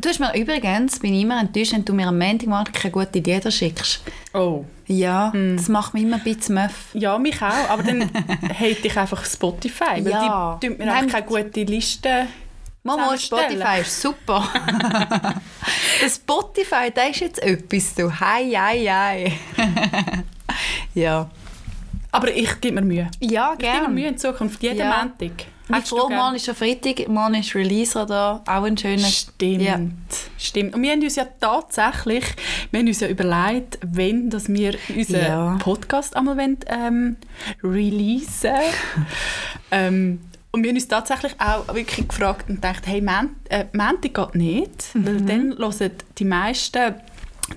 [0.00, 3.22] Du hast mir übrigens, bin ich immer enttäuscht, wenn du mir am Montagmorgen keine guten
[3.24, 4.00] Lieder schickst.
[4.32, 4.64] Oh.
[4.86, 5.56] Ja, Hm.
[5.56, 6.90] das macht mich immer ein bisschen möff.
[6.94, 7.68] Ja, mich auch.
[7.68, 8.02] Aber dann
[8.48, 10.04] hate ich einfach Spotify.
[10.04, 10.58] Weil Ja.
[10.62, 12.28] die tun mir Nein, einfach keine gute Liste
[12.84, 13.60] Mama, zusammenstellen.
[13.60, 14.48] Spotify ist super.
[16.00, 18.08] das Spotify, das ist jetzt etwas, du.
[18.20, 19.32] Hei, hei, hei.
[20.94, 21.28] ja.
[22.10, 23.10] Aber ich gebe mir Mühe.
[23.20, 23.94] Ja, Ich gebe mir gerne.
[23.94, 24.62] Mühe in Zukunft.
[24.62, 25.02] Jeden Ja.
[25.02, 25.46] Montag.
[25.68, 29.06] Du froh, morgen ist schon Freitag, morgen ist Release da, auch ein schöner...
[29.06, 29.60] Stimmt.
[29.60, 29.78] Ja.
[30.38, 30.74] Stimmt.
[30.74, 32.24] Und wir haben uns ja tatsächlich,
[32.70, 35.56] wir haben uns ja überlegt, wenn dass wir unseren Ja.
[35.58, 37.16] Podcast einmal wollen, ähm,
[37.62, 38.54] releasen
[39.70, 40.20] ähm,
[40.52, 43.04] Und wir haben uns tatsächlich auch wirklich gefragt und gedacht, hey,
[43.50, 46.94] äh, Montag geht nicht, weil dann hören die meisten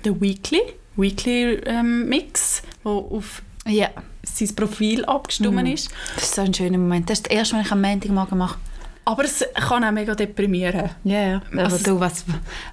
[0.04, 0.60] den Weekly,
[0.96, 3.88] Weekly ähm, Mix, der auf Ja,
[4.34, 5.90] sein Profil abgestimmt ist.
[6.14, 7.08] das ist so ein schöner Moment.
[7.10, 8.58] Das ist das erste, was ich am Montagmorgen mache.
[9.04, 10.90] Aber es kann auch mega deprimieren.
[11.04, 11.42] Ja, ja.
[11.52, 12.24] Aber Also- du, was,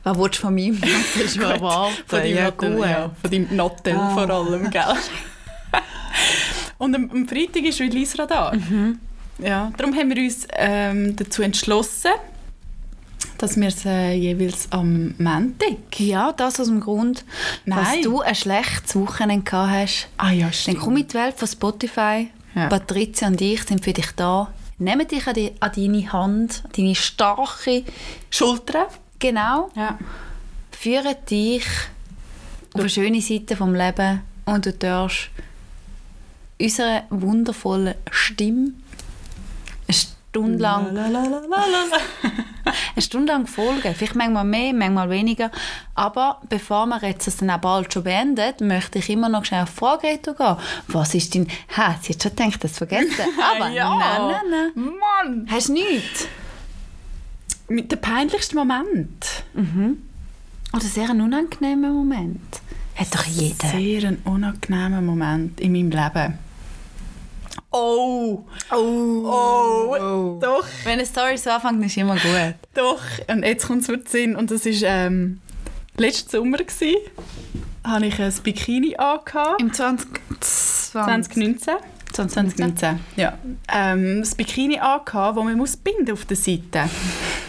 [0.03, 0.73] was willst du von mir?
[1.15, 1.95] Willst du erwarten?
[2.05, 2.85] Von deinem ja, Nattel, gut.
[2.85, 3.11] ja.
[3.21, 4.09] Von deinem Nattel Ah.
[4.13, 4.83] vor allem, gell?
[6.77, 8.55] Und am, am Freitag ist Release-Radar.
[8.55, 8.99] Mhm.
[9.39, 12.11] Ja, darum haben wir uns ähm, dazu entschlossen,
[13.39, 15.99] dass wir es äh, jeweils am Montag...
[15.99, 17.25] Ja, das aus dem Grund,
[17.65, 17.79] Nein.
[17.83, 20.07] dass du ein schlechtes Wochenende gehabt hast.
[20.17, 20.79] Ah ja, Dann stimmt.
[20.79, 22.29] komm in die Welt von Spotify.
[22.55, 22.67] Ja.
[22.67, 24.51] Patricia und ich sind für dich da.
[24.77, 27.83] Nehmen dich an, die, an deine Hand, an deine starke,
[28.29, 28.85] Schultern.
[29.19, 29.97] genau, Ja.
[30.71, 31.65] führen dich
[32.73, 35.29] auf eine schöne Seite vom Leben und du darfst
[36.61, 38.71] unserer wundervollen Stimme
[40.43, 40.97] Stunde lang
[42.95, 43.93] eine Stunde lang folgen.
[43.95, 45.51] Vielleicht manchmal mehr, manchmal weniger.
[45.95, 49.63] Aber bevor wir jetzt das dann auch bald schon beendet, möchte ich immer noch schnell
[49.63, 50.55] auf Frage gehen.
[50.87, 51.47] Was ist dein...
[51.77, 53.25] Ha, sie hat schon gedacht, das vergessen.
[53.55, 53.95] Aber Ja.
[53.95, 54.21] nein,
[54.51, 54.93] nein, nein.
[54.99, 55.47] Mann!
[55.49, 56.27] Hast du nichts?
[57.67, 59.43] Mit dem peinlichsten Moment.
[60.73, 62.61] Oder sehr ein unangenehmer Moment.
[62.95, 63.67] Hat doch jeder.
[63.67, 66.37] Sehr ein unangenehmer Moment in meinem Leben.
[67.71, 68.45] Oh!
[68.71, 68.75] Oh.
[68.75, 70.39] Oh!
[70.41, 70.65] Doch!
[70.83, 72.55] Wenn eine Story so anfängt, ist immer gut.
[72.73, 74.35] Doch, und jetzt kommt es mir zu Sinn.
[74.35, 75.39] Und das war ähm,
[75.97, 76.57] letzten Sommer.
[76.57, 76.95] Gewesen.
[77.83, 79.61] Habe ich ein Bikini angehabt.
[79.61, 80.09] Im 20...
[80.39, 81.57] 2019.
[81.59, 81.73] 2019.
[82.11, 83.37] 2019, ja.
[83.71, 86.89] Ähm, das Bikini angehabt, wo man muss binden auf der Seite.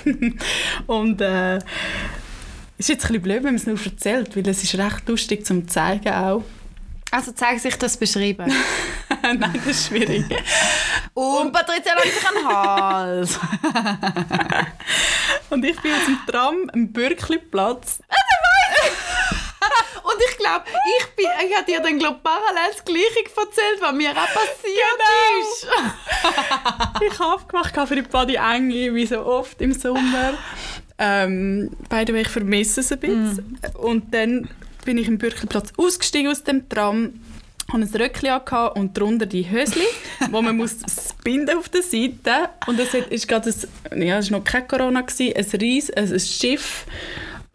[0.87, 1.57] und äh,
[2.77, 5.47] ist jetzt ein bisschen blöd, wenn man es nur erzählt, weil es ist recht lustig
[5.47, 6.45] zum zeigen auch.
[7.11, 8.53] Also zeige sich das beschreiben.
[9.23, 10.25] Nein, das ist schwierig.
[11.15, 13.39] Und Patricia langt sich an Hals.
[15.51, 18.01] Und ich bin auf dem Tram am Bürkliplatz.
[20.03, 20.65] Und ich glaube,
[20.99, 24.99] ich, bin, ich habe dir dann glaub, parallel das Gleiche erzählt, was mir auch passiert
[24.99, 25.43] Genau.
[25.43, 25.67] ist.
[27.13, 30.35] ich habe aufgemacht für die Body Enge, wie so oft im Sommer.
[30.99, 33.59] Ähm, way, ich vermisse es ein bisschen.
[33.75, 34.49] Und dann
[34.85, 37.21] bin ich im Bürkliplatz ausgestiegen aus dem Tram,
[37.73, 39.87] habe ein Röckchen und darunter die Hösli,
[40.31, 40.77] wo man muss
[41.25, 42.51] binden auf der Seite.
[42.67, 43.51] Und es ist gerade
[43.91, 46.87] ein, ja, es war noch kein Corona, gewesen, ein ries, ein Schiff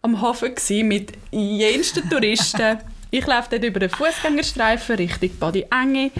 [0.02, 2.78] am Hafen gewesen, mit jensten Touristen.
[3.12, 6.10] Ich laufe dort über den Fußgängerstreifen Richtung Badi Enge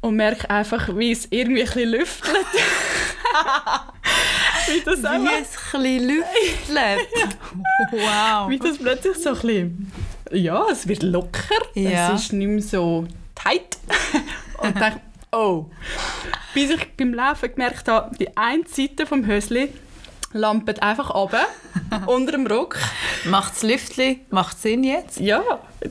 [0.00, 2.34] und merke einfach, wie es irgendwie ein lüftelt.
[4.68, 7.08] wie das Wie es ein bisschen lüftelt.
[7.92, 8.48] Wow.
[8.48, 9.92] wie das plötzlich so ein bisschen,
[10.32, 12.12] ja, es wird locker, Ja.
[12.14, 13.78] es ist nicht mehr so tight.
[14.58, 15.00] und dachte,
[15.32, 15.66] oh.
[16.54, 19.72] Bis ich beim Laufen gemerkt habe, die eine Seite vom Hösli
[20.34, 21.44] lampet einfach runter,
[22.06, 22.78] unter dem Rock.
[23.26, 25.20] Macht das Lüftchen, macht Sinn jetzt?
[25.20, 25.42] Ja,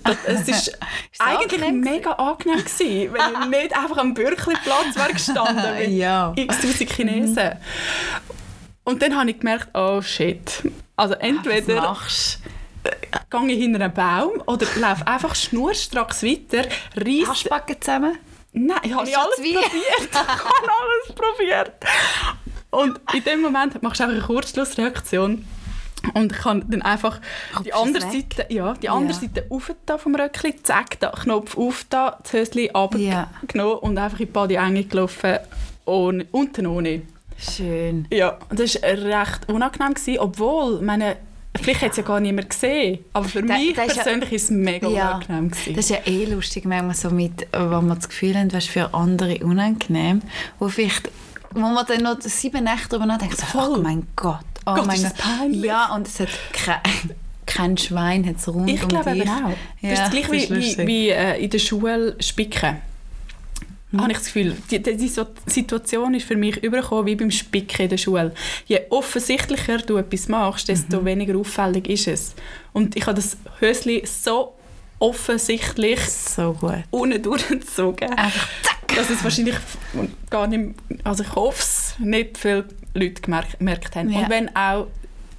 [0.04, 0.80] das, es ist
[1.20, 6.34] eigentlich angenehm mega angenehm gewesen, wenn ich nicht einfach am Bürkliplatz wäre gestanden mit Ja.
[6.36, 7.52] x tausend Chinesen.
[8.84, 10.64] Und dann habe ich gemerkt, oh shit.
[10.96, 12.40] Also Was entweder machst
[13.32, 17.28] gehe ich hinter einen Baum oder laufe einfach schnurstracks weiter, reiss...
[17.28, 18.18] Haschbacken zusammen?
[18.54, 19.64] Nein, ich habe alles probiert.
[20.12, 21.74] Ich habe alles probiert.
[22.70, 25.46] Und in dem Moment machst du einfach eine Kurzschlussreaktion.
[26.14, 27.20] Und ich kann dann einfach
[27.64, 28.34] die Rupfst andere weg?
[28.38, 29.20] Seite, ja, die andere Ja.
[29.20, 34.26] Seite auf vom Röckli, zack, da Knopf auf da, das Höschen runtergenommen und einfach in
[34.26, 35.38] die Body gelaufen,
[35.86, 37.04] ohne, unten ohne.
[37.38, 38.08] Schön.
[38.12, 41.18] Ja, das war recht unangenehm, gewesen, obwohl, meine,
[41.60, 44.32] vielleicht hat es ja gar niemand gesehen, aber für Da- mich da ist ja- persönlich
[44.32, 45.52] ist es mega Ja, unangenehm.
[45.52, 45.76] Gewesen.
[45.76, 48.94] Das ist ja eh lustig, manchmal so mit, wenn man das Gefühl hat, was für
[48.94, 50.22] andere unangenehm,
[50.60, 51.10] wo vielleicht,
[51.52, 53.78] wo man dann noch sieben Nächte darüber nachdenkt, so, Voll.
[53.80, 55.64] oh mein Gott, oh Gott, mein ist das peinlich.
[55.64, 56.80] Ja, und es hat kein,
[57.46, 59.22] kein Schwein hat's rund Ich um glaube dich.
[59.24, 59.50] eben auch.
[59.82, 62.78] Ja, das ist gleich das wie, wie, wie äh, in der Schule spicken.
[63.98, 64.56] Habe ich das Gefühl.
[64.70, 65.12] Die, die,
[65.48, 68.34] Situation ist für mich übergekommen wie beim Spicken in der Schule.
[68.66, 72.36] Je offensichtlicher du etwas machst, desto weniger auffällig ist es.
[72.74, 74.54] Und ich habe das Hösli so
[75.00, 76.84] offensichtlich So gut.
[76.92, 78.96] unten durchgezogen, Einfach zack.
[78.96, 79.56] dass es wahrscheinlich
[80.30, 84.10] gar nicht, also ich hoffe es, nicht viele Leute gemerkt, gemerkt haben.
[84.10, 84.20] Ja.
[84.20, 84.88] Und wenn auch,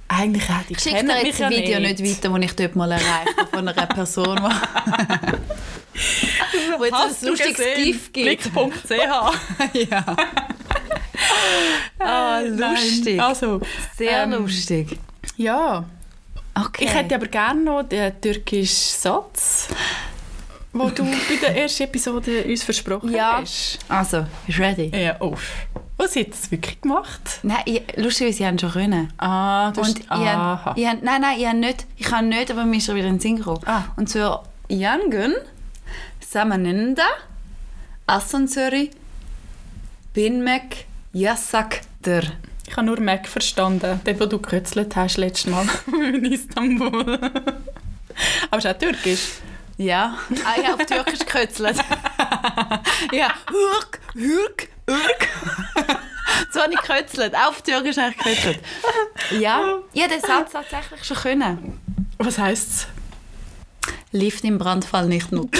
[0.09, 1.99] eigentlich auch die Schick kennen mich ja ein Video nicht.
[2.01, 5.99] nicht weiter, das ich dort mal erreicht von einer Person, die
[6.79, 7.83] wo jetzt Hast ein lustiges gesehen?
[7.83, 8.53] GIF gibt.
[8.53, 8.89] Blick.ch
[9.91, 10.05] ja.
[11.99, 12.57] Ah, Nein.
[12.75, 13.21] lustig.
[13.21, 13.61] Also,
[13.97, 14.97] Sehr ähm, lustig.
[15.37, 15.83] ja.
[16.55, 16.85] Okay.
[16.85, 19.69] Ich hätte aber gerne noch den türkischen Satz,
[20.71, 23.39] den du bei der ersten Episode uns versprochen Ja.
[23.41, 23.79] hast.
[23.89, 24.91] Also, bist du ready?
[24.95, 25.15] Ja.
[25.19, 25.35] Oh,
[26.07, 27.39] sie hat es wirklich gemacht.
[27.43, 29.11] Nein, ich, lustig, sie haben schon können.
[29.17, 29.99] Ah, du Und hast...
[29.99, 30.61] ich, Aha.
[30.65, 32.95] hab- ich, hab- nein, nein, ich habe nicht, ich habe nicht, aber mir ist er
[32.95, 33.61] wieder in den Sinn gekommen.
[33.65, 33.85] Ah.
[33.95, 35.33] Und zwar Yangun,
[36.33, 37.05] Samanenda,
[38.07, 38.89] Asansöri,
[40.15, 42.23] Binmek, Yasaktır.
[42.67, 47.19] Ich habe nur Mac verstanden, den, den du gekürzelt hast letztes Mal in Istanbul.
[48.49, 49.33] aber ist auch türkisch.
[49.77, 51.77] Ja, ah, ich habe auf Türkisch gekötzelt.
[53.11, 55.27] ja, Hürk, Hürk, Hürk.
[56.51, 57.35] so habe ich gekötzelt.
[57.35, 58.59] Auch auf Türkisch habe ich gekötzelt.
[59.39, 61.79] Ja, ich habe den Satz tatsächlich schon können.
[62.17, 62.92] Was heisst es?
[64.13, 65.51] Lift im Brandfall nicht nutzen.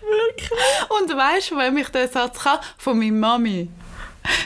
[0.00, 0.50] Wirklich?
[0.90, 2.60] Und weißt du, wem ich den Satz kann?
[2.78, 3.68] Von meiner Mami.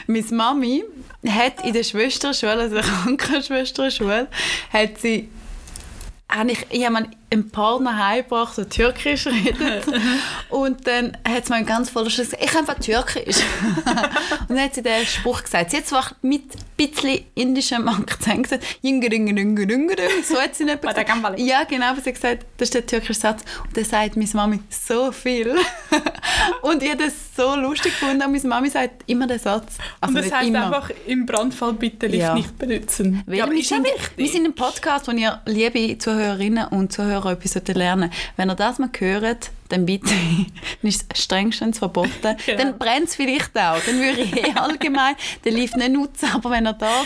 [0.07, 0.83] Meine Mami
[1.27, 4.27] hat in der Schwesterschule, also der Krankenschwesterschule,
[4.73, 5.29] hat sie
[6.29, 9.85] habe ich, ich habe einen Partner heimgebracht, der Türkisch redet.
[10.49, 13.37] und dann hat sie mir ganz voller Schluss gesagt, ich kann einfach Türkisch.
[14.47, 15.71] und dann hat sie den Spruch gesagt.
[15.71, 21.09] Sie hat zwar mit ein bisschen indischem Akzent gesagt, «Jingeringeringeringeringering», so hat sie nicht gesagt.
[21.39, 23.43] Ja, genau, aber sie hat gesagt, das ist der türkische Satz.
[23.65, 25.55] Und dann sagt meine Mami so viel.
[26.61, 28.21] und ich habe das so lustig gefunden.
[28.23, 29.77] Und meine Mami sagt immer den Satz.
[29.99, 30.65] Also Und das heisst immer.
[30.67, 32.33] einfach, im Brandfall bitte Lift Ja.
[32.33, 33.23] nicht benutzen.
[33.25, 34.11] Weil ja, aber wir, ist sind, wichtig.
[34.15, 38.55] wir sind ein Podcast, wo ihr, liebe Zuhörerinnen und Zuhörer, etwas solltet lernen Wenn ihr
[38.55, 40.07] das mal hört, dann bitte,
[40.81, 42.09] dann ist es strengstens verboten.
[42.45, 42.57] Genau.
[42.63, 43.79] Dann brennt es vielleicht auch.
[43.85, 45.15] Dann würde ich eh allgemein
[45.45, 46.29] den Lift nicht nutzen.
[46.33, 47.03] Aber wenn ihr da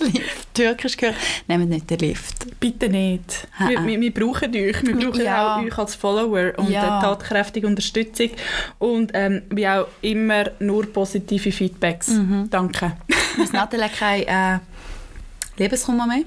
[0.00, 1.14] Lift Türkisch hört,
[1.46, 2.58] nehmt nicht den Lift.
[2.60, 3.46] Bitte nicht.
[3.58, 4.82] Ah, Wir, wir, wir brauchen euch.
[4.82, 5.56] Wir brauchen Ja.
[5.58, 7.00] auch euch als Follower und Ja.
[7.00, 8.30] tatkräftige Unterstützung.
[8.78, 12.08] Und ähm, wie auch immer nur positive Feedbacks.
[12.08, 12.48] Mhm.
[12.50, 12.92] Danke.
[13.36, 14.58] muss Nathalie kein äh,
[15.58, 16.22] Liebeskummer mehr.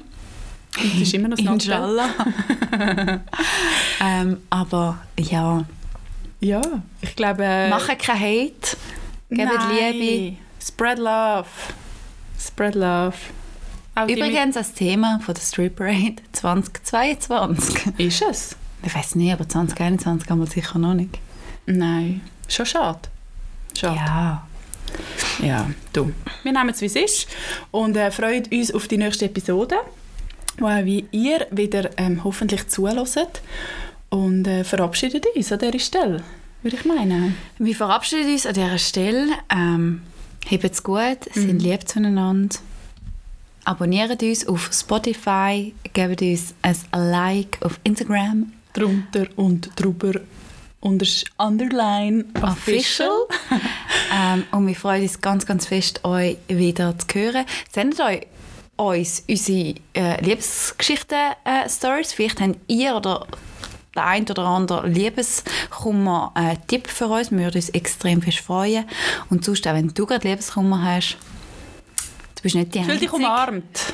[0.75, 2.09] Das ist immer noch Inshallah.
[4.01, 5.63] ähm, aber ja,
[6.39, 6.61] Ja,
[7.01, 7.43] ich glaube...
[7.43, 8.77] Äh, machen keinen Hate,
[9.29, 9.93] nein.
[9.93, 10.37] Liebe.
[10.63, 11.47] Spread love.
[12.39, 13.15] Spread love.
[13.95, 17.85] Auch Übrigens das Thema von der Street Parade 2022.
[17.87, 18.55] mit- Ist es?
[18.83, 21.19] Ich weiß nicht, aber 2021 haben wir sicher noch nicht.
[21.65, 22.21] Nein.
[22.47, 22.99] Schon schade.
[23.77, 23.95] Schade.
[23.95, 24.47] Ja.
[25.41, 26.11] Ja, du.
[26.43, 27.27] Wir nehmen es, wie es ist
[27.71, 29.75] und äh, freuen uns auf die nächste Episode,
[30.61, 33.41] wo auch wie ihr wieder ähm, hoffentlich zuhört
[34.09, 36.23] und äh, verabschieden uns an dieser Stelle,
[36.61, 37.35] würde ich meinen.
[37.57, 39.27] Wir verabschieden uns an dieser Stelle.
[39.51, 40.01] Ähm,
[40.49, 42.57] Habt's gut, sind lieb zueinander.
[43.63, 46.75] Abonniert uns auf Spotify, gebt uns ein
[47.11, 48.53] Like auf Instagram.
[48.73, 50.21] Drunter und drüber
[50.79, 51.05] unter
[51.37, 53.27] Underline Official.
[54.13, 57.45] ähm, und wir freuen uns ganz, ganz fest, euch wieder zu hören.
[57.71, 58.27] Sendet euch
[58.81, 62.13] uns unsere äh, Liebesgeschichten-Stories.
[62.13, 63.25] Vielleicht habt ihr oder
[63.95, 66.55] der ein oder andere Liebeskummer äh,
[66.87, 67.31] für uns.
[67.31, 68.85] Wir würden uns extrem fest freuen.
[69.29, 71.17] Und sonst, auch wenn du gerade Liebeskummer hast,
[72.35, 73.15] du bist nicht die Fühl dich Einzige.
[73.15, 73.93] umarmt.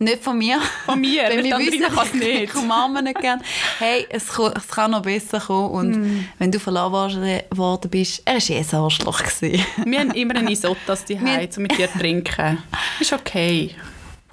[0.00, 0.60] Nicht von mir.
[0.84, 2.42] Von mir, Wenn wir wissen, kann es nicht.
[2.42, 3.40] ich umarme nicht gern.
[3.78, 5.70] Hey, es, ko- es kann noch besser kommen.
[5.70, 6.24] Und Mm.
[6.40, 9.20] wenn du verloren worden bist, er war eh ein Arschloch.
[9.40, 12.58] Wir haben immer eine Isotas die Wir- um mit dir zu trinken.
[12.98, 13.76] Ist okay.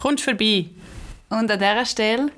[0.02, 0.66] Kommst vorbei.
[1.30, 2.32] Und an dieser Stelle,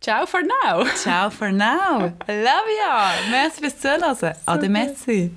[0.00, 0.84] Ciao for now.
[0.94, 2.12] ciao for now.
[2.28, 3.30] Love you.
[3.30, 4.34] Merci fürs Zuhören.
[4.46, 5.32] Ade, merci.